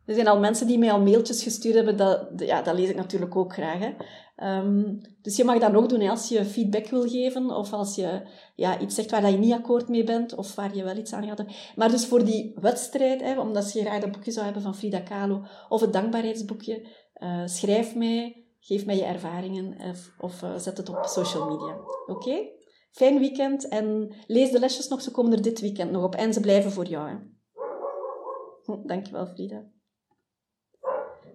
Er 0.09 0.15
zijn 0.15 0.29
al 0.29 0.39
mensen 0.39 0.67
die 0.67 0.79
mij 0.79 0.93
al 0.93 1.01
mailtjes 1.01 1.43
gestuurd 1.43 1.75
hebben, 1.75 1.97
dat, 1.97 2.29
ja, 2.37 2.63
dat 2.63 2.79
lees 2.79 2.89
ik 2.89 2.97
natuurlijk 2.97 3.37
ook 3.37 3.53
graag. 3.53 3.93
Um, 4.43 5.01
dus 5.23 5.37
je 5.37 5.45
mag 5.45 5.59
dat 5.59 5.73
nog 5.73 5.87
doen 5.87 6.01
hè, 6.01 6.11
als 6.11 6.29
je 6.29 6.45
feedback 6.45 6.87
wil 6.87 7.09
geven 7.09 7.51
of 7.51 7.73
als 7.73 7.95
je 7.95 8.23
ja, 8.55 8.81
iets 8.81 8.95
zegt 8.95 9.11
waar 9.11 9.31
je 9.31 9.39
niet 9.39 9.53
akkoord 9.53 9.89
mee 9.89 10.05
bent 10.05 10.35
of 10.35 10.55
waar 10.55 10.77
je 10.77 10.85
wel 10.85 10.97
iets 10.97 11.13
aan 11.13 11.27
gaat 11.27 11.45
Maar 11.77 11.91
dus 11.91 12.07
voor 12.07 12.25
die 12.25 12.53
wedstrijd, 12.61 13.21
hè, 13.21 13.41
omdat 13.41 13.73
je 13.73 13.81
graag 13.81 14.01
dat 14.01 14.13
boekje 14.13 14.31
zou 14.31 14.45
hebben 14.45 14.63
van 14.63 14.75
Frida 14.75 15.01
Kahlo 15.01 15.43
of 15.69 15.81
het 15.81 15.93
dankbaarheidsboekje, 15.93 16.87
uh, 17.23 17.47
schrijf 17.47 17.95
mij, 17.95 18.47
geef 18.61 18.87
mij 18.87 18.97
je 18.97 19.05
ervaringen 19.05 19.77
of, 19.91 20.15
of 20.19 20.43
uh, 20.43 20.57
zet 20.57 20.77
het 20.77 20.89
op 20.89 21.05
social 21.05 21.49
media. 21.51 21.77
Oké? 22.07 22.49
Fijn 22.91 23.19
weekend 23.19 23.69
en 23.69 24.15
lees 24.27 24.51
de 24.51 24.59
lesjes 24.59 24.89
nog, 24.89 25.01
ze 25.01 25.11
komen 25.11 25.33
er 25.33 25.43
dit 25.43 25.61
weekend 25.61 25.91
nog 25.91 26.05
op 26.05 26.15
en 26.15 26.33
ze 26.33 26.41
blijven 26.41 26.71
voor 26.71 26.87
jou. 26.87 27.09
Hè. 27.09 27.17
Hm, 28.63 28.87
dankjewel 28.87 29.27
Frida. 29.27 29.77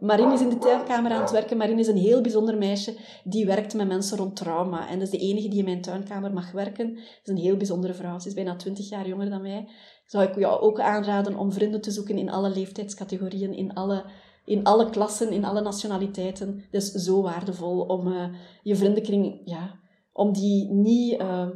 Marine 0.03 0.33
is 0.33 0.41
in 0.41 0.49
de 0.49 0.57
tuinkamer 0.57 1.11
aan 1.11 1.21
het 1.21 1.31
werken. 1.31 1.57
Marine 1.57 1.79
is 1.79 1.87
een 1.87 1.97
heel 1.97 2.21
bijzonder 2.21 2.57
meisje 2.57 2.97
die 3.23 3.45
werkt 3.45 3.73
met 3.73 3.87
mensen 3.87 4.17
rond 4.17 4.35
trauma. 4.35 4.89
En 4.89 4.99
dat 4.99 5.13
is 5.13 5.19
de 5.19 5.25
enige 5.25 5.47
die 5.47 5.59
in 5.59 5.65
mijn 5.65 5.81
tuinkamer 5.81 6.33
mag 6.33 6.51
werken. 6.51 6.93
Dat 6.95 7.03
is 7.23 7.31
een 7.31 7.37
heel 7.37 7.57
bijzondere 7.57 7.93
vrouw. 7.93 8.19
Ze 8.19 8.27
is 8.27 8.33
bijna 8.33 8.55
twintig 8.55 8.89
jaar 8.89 9.07
jonger 9.07 9.29
dan 9.29 9.41
mij. 9.41 9.69
Zou 10.05 10.23
ik 10.23 10.35
jou 10.35 10.61
ook 10.61 10.79
aanraden 10.79 11.35
om 11.35 11.51
vrienden 11.51 11.81
te 11.81 11.91
zoeken 11.91 12.17
in 12.17 12.31
alle 12.31 12.49
leeftijdscategorieën, 12.49 13.53
in 13.53 13.73
alle, 13.73 14.05
in 14.45 14.63
alle 14.63 14.89
klassen, 14.89 15.31
in 15.31 15.45
alle 15.45 15.61
nationaliteiten. 15.61 16.63
Het 16.71 16.83
is 16.83 16.91
zo 16.91 17.21
waardevol 17.21 17.79
om 17.79 18.07
uh, 18.07 18.25
je 18.63 18.75
vriendenkring, 18.75 19.41
ja, 19.45 19.79
om 20.13 20.33
die 20.33 20.71
niet, 20.71 21.21
uh, 21.21 21.47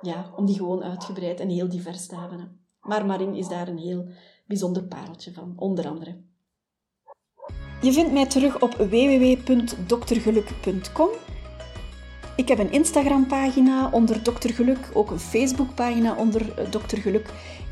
ja, 0.00 0.32
om 0.36 0.46
die 0.46 0.56
gewoon 0.56 0.82
uitgebreid 0.82 1.40
en 1.40 1.48
heel 1.48 1.68
divers 1.68 2.06
te 2.06 2.16
hebben. 2.16 2.60
Maar 2.80 3.06
Marine 3.06 3.38
is 3.38 3.48
daar 3.48 3.68
een 3.68 3.78
heel 3.78 4.08
bijzonder 4.46 4.84
pareltje 4.84 5.32
van, 5.32 5.52
onder 5.56 5.88
andere. 5.88 6.26
Je 7.80 7.92
vindt 7.92 8.12
mij 8.12 8.26
terug 8.26 8.60
op 8.60 8.74
www.doktergeluk.com. 8.74 11.08
Ik 12.36 12.48
heb 12.48 12.58
een 12.58 12.72
Instagram-pagina 12.72 13.88
onder 13.92 14.22
Dokter 14.22 14.54
Geluk, 14.54 14.90
ook 14.92 15.10
een 15.10 15.18
Facebook-pagina 15.18 16.14
onder 16.14 16.58
eh, 16.58 16.70
Dokter 16.70 16.98
Geluk. 16.98 17.28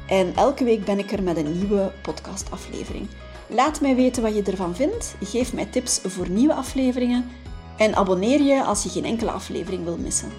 En 0.08 0.32
elke 0.36 0.64
week 0.64 0.84
ben 0.84 0.98
ik 0.98 1.12
er 1.12 1.22
met 1.22 1.36
een 1.36 1.58
nieuwe 1.58 1.92
podcastaflevering. 2.02 3.06
Laat 3.46 3.80
mij 3.80 3.94
weten 3.94 4.22
wat 4.22 4.34
je 4.34 4.42
ervan 4.42 4.74
vindt. 4.74 5.16
Geef 5.20 5.52
mij 5.52 5.66
tips 5.66 6.00
voor 6.04 6.28
nieuwe 6.28 6.54
afleveringen. 6.54 7.30
En 7.76 7.94
abonneer 7.94 8.42
je 8.42 8.64
als 8.64 8.82
je 8.82 8.88
geen 8.88 9.04
enkele 9.04 9.30
aflevering 9.30 9.84
wil 9.84 9.96
missen. 9.96 10.30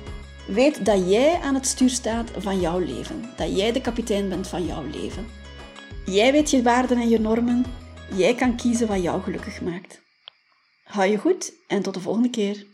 Weet 0.47 0.85
dat 0.85 1.09
jij 1.09 1.39
aan 1.39 1.55
het 1.55 1.67
stuur 1.67 1.89
staat 1.89 2.31
van 2.37 2.59
jouw 2.59 2.79
leven. 2.79 3.25
Dat 3.35 3.57
jij 3.57 3.71
de 3.71 3.81
kapitein 3.81 4.29
bent 4.29 4.47
van 4.47 4.65
jouw 4.65 4.83
leven. 4.91 5.25
Jij 6.05 6.31
weet 6.31 6.49
je 6.49 6.61
waarden 6.61 6.97
en 6.97 7.09
je 7.09 7.19
normen. 7.19 7.65
Jij 8.15 8.35
kan 8.35 8.55
kiezen 8.55 8.87
wat 8.87 9.01
jou 9.01 9.21
gelukkig 9.21 9.61
maakt. 9.61 10.01
Hou 10.83 11.09
je 11.09 11.17
goed 11.17 11.53
en 11.67 11.81
tot 11.81 11.93
de 11.93 11.99
volgende 11.99 12.29
keer. 12.29 12.65